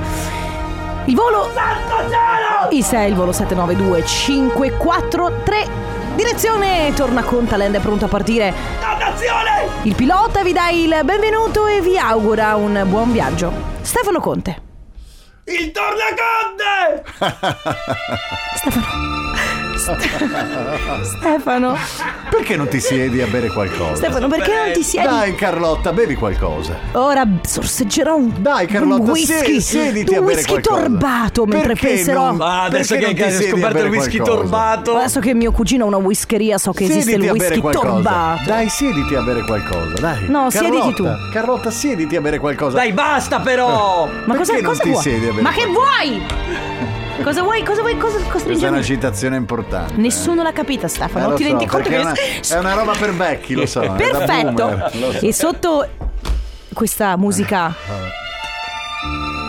Il 1.06 1.13
volo 1.13 1.47
Il 2.71 2.84
6, 2.84 3.10
il 3.10 3.13
volo 3.13 3.32
792 3.32 4.04
543 4.04 5.67
Direzione 6.15 6.91
torna 6.95 7.21
Contaland 7.21 7.75
è 7.75 7.80
pronto 7.80 8.06
a 8.06 8.08
partire. 8.08 8.52
Il 9.84 9.93
pilota 9.93 10.41
vi 10.41 10.52
dà 10.52 10.69
il 10.69 10.99
benvenuto 11.04 11.67
e 11.67 11.80
vi 11.80 11.95
augura 11.95 12.56
un 12.56 12.84
buon 12.88 13.12
viaggio. 13.12 13.54
Stefano 13.82 14.19
Conte. 14.19 14.60
Il 15.43 15.71
tornaconte! 15.71 17.04
Stefano. 18.56 18.98
Stefano. 21.04 21.75
Perché 22.30 22.56
non 22.56 22.67
ti 22.67 22.80
siedi 22.80 23.21
a 23.21 23.28
bere 23.28 23.47
qualcosa? 23.49 23.95
Stefano, 23.95 24.28
perché 24.28 24.52
non 24.54 24.71
ti 24.73 24.84
siedi? 24.84 25.08
Dai 25.08 25.36
Carlotta, 25.36 25.91
bevi 25.93 26.15
qualcosa. 26.15 26.78
Ora 26.93 27.25
sorseggerò 27.41 28.15
un, 28.15 28.32
Dai 28.38 28.67
Carlotta, 28.67 29.02
un 29.04 29.10
whisky, 29.10 29.60
siediti 29.62 30.13
a 30.15 30.19
un 30.19 30.25
bere 30.25 30.38
whisky 30.38 30.52
qualcosa. 30.62 30.82
torbato 30.82 31.45
mentre 31.45 31.73
Perché 31.73 31.88
penserò. 31.88 32.32
non- 32.32 32.41
Ah, 32.41 32.63
adesso 32.63 32.93
Perché 32.95 32.97
che 32.97 33.06
non 33.06 33.15
ti 33.15 33.21
hai 33.23 33.30
siedi 33.32 33.45
a 33.45 33.49
scoperto 33.49 33.78
il 33.78 33.84
bere 33.84 33.89
whisky 33.97 34.17
qualcosa? 34.17 34.41
torbato. 34.41 34.95
Adesso 34.97 35.19
che 35.19 35.34
mio 35.34 35.52
cugino 35.52 35.84
ha 35.84 35.88
una 35.88 35.97
whiskeria 35.97 36.58
so 36.58 36.71
che 36.71 36.84
esiste 36.84 37.02
Siediti 37.04 37.25
il 37.25 37.30
a 37.32 37.34
bere 37.34 37.56
whisky 37.60 37.71
torbato. 37.82 38.41
Dai, 38.45 38.69
siediti 38.69 39.15
a 39.15 39.21
bere 39.21 39.41
qualcosa, 39.43 39.93
dai. 39.99 40.25
No, 40.30 40.49
siediti 40.49 40.93
tu. 40.93 41.04
Carlotta, 41.04 41.30
Carlotta, 41.34 41.71
siediti 41.71 42.15
a 42.15 42.21
bere 42.21 42.38
qualcosa. 42.39 42.78
Dai, 42.78 42.93
basta 42.93 43.39
però! 43.39 44.08
Ma 44.25 44.36
cosa, 44.36 44.52
Perché 44.54 44.62
non 44.62 44.71
cosa 44.71 44.84
ti 44.84 44.89
vuoi? 44.89 45.02
siedi 45.02 45.25
a 45.25 45.30
bere 45.32 45.41
Ma 45.41 45.52
che 45.52 45.65
vuoi? 45.65 46.97
Cosa 47.23 47.41
vuoi? 47.43 47.63
Cosa 47.63 47.82
vuoi? 47.82 47.97
Cosa, 47.97 48.17
cosa 48.17 48.45
devi 48.45 48.45
Questa 48.45 48.65
è 48.65 48.69
una 48.69 48.79
dire? 48.79 48.93
citazione 48.95 49.36
importante. 49.36 49.93
Nessuno 49.97 50.41
l'ha 50.41 50.51
capita, 50.53 50.86
Eh, 50.86 50.89
Stefano. 50.89 51.29
lo 51.29 51.36
ti 51.36 51.43
so, 51.43 51.49
rendi 51.49 51.65
conto 51.65 51.89
che 51.89 51.95
è 51.97 51.99
una, 52.01 52.13
è 52.13 52.58
una 52.58 52.73
roba 52.73 52.93
per 52.97 53.13
vecchi, 53.13 53.53
lo 53.53 53.65
so. 53.65 53.82
Perfetto. 53.95 54.89
so. 54.91 55.25
E 55.25 55.34
sotto 55.34 55.88
questa 56.73 57.17
musica 57.17 57.73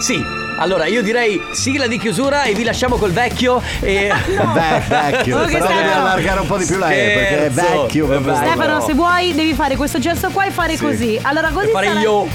Sì, 0.00 0.20
allora 0.58 0.86
io 0.86 1.02
direi 1.02 1.40
sigla 1.52 1.86
di 1.86 1.98
chiusura 1.98 2.42
e 2.44 2.54
vi 2.54 2.64
lasciamo 2.64 2.96
col 2.96 3.12
vecchio 3.12 3.62
e... 3.80 4.10
Beh, 4.26 4.82
vecchio, 4.88 5.38
Oh, 5.38 5.44
che 5.44 5.52
però 5.52 5.66
devi 5.68 5.78
Stefano. 5.78 6.00
allargare 6.00 6.40
un 6.40 6.46
po' 6.46 6.56
di 6.56 6.64
più 6.64 6.78
lei 6.78 7.14
perché 7.14 7.46
è 7.46 7.50
vecchio. 7.50 8.06
Stefano, 8.34 8.80
se 8.80 8.94
vuoi, 8.94 9.34
devi 9.34 9.54
fare 9.54 9.76
questo 9.76 9.98
gesto 9.98 10.30
qua 10.30 10.44
e 10.46 10.50
fare 10.50 10.76
Sì. 10.76 10.84
così. 10.84 11.18
Allora, 11.22 11.50
così 11.50 11.68
E 11.68 11.70
fare 11.72 11.86
sarà- 11.88 12.00
io. 12.00 12.26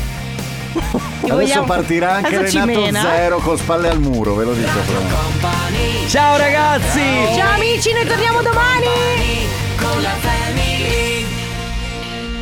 Adesso 1.30 1.64
partirà 1.64 2.14
anche 2.14 2.36
Adesso 2.36 2.66
Renato 2.66 3.00
Zero 3.08 3.38
con 3.40 3.58
spalle 3.58 3.90
al 3.90 4.00
muro, 4.00 4.36
ve 4.36 4.44
lo 4.46 4.54
dico 4.54 4.80
però. 4.86 5.00
Ciao 6.08 6.38
ragazzi! 6.38 7.02
Ciao 7.36 7.54
amici, 7.54 7.92
noi 7.94 8.06
torniamo 8.06 8.42
domani! 8.42 9.26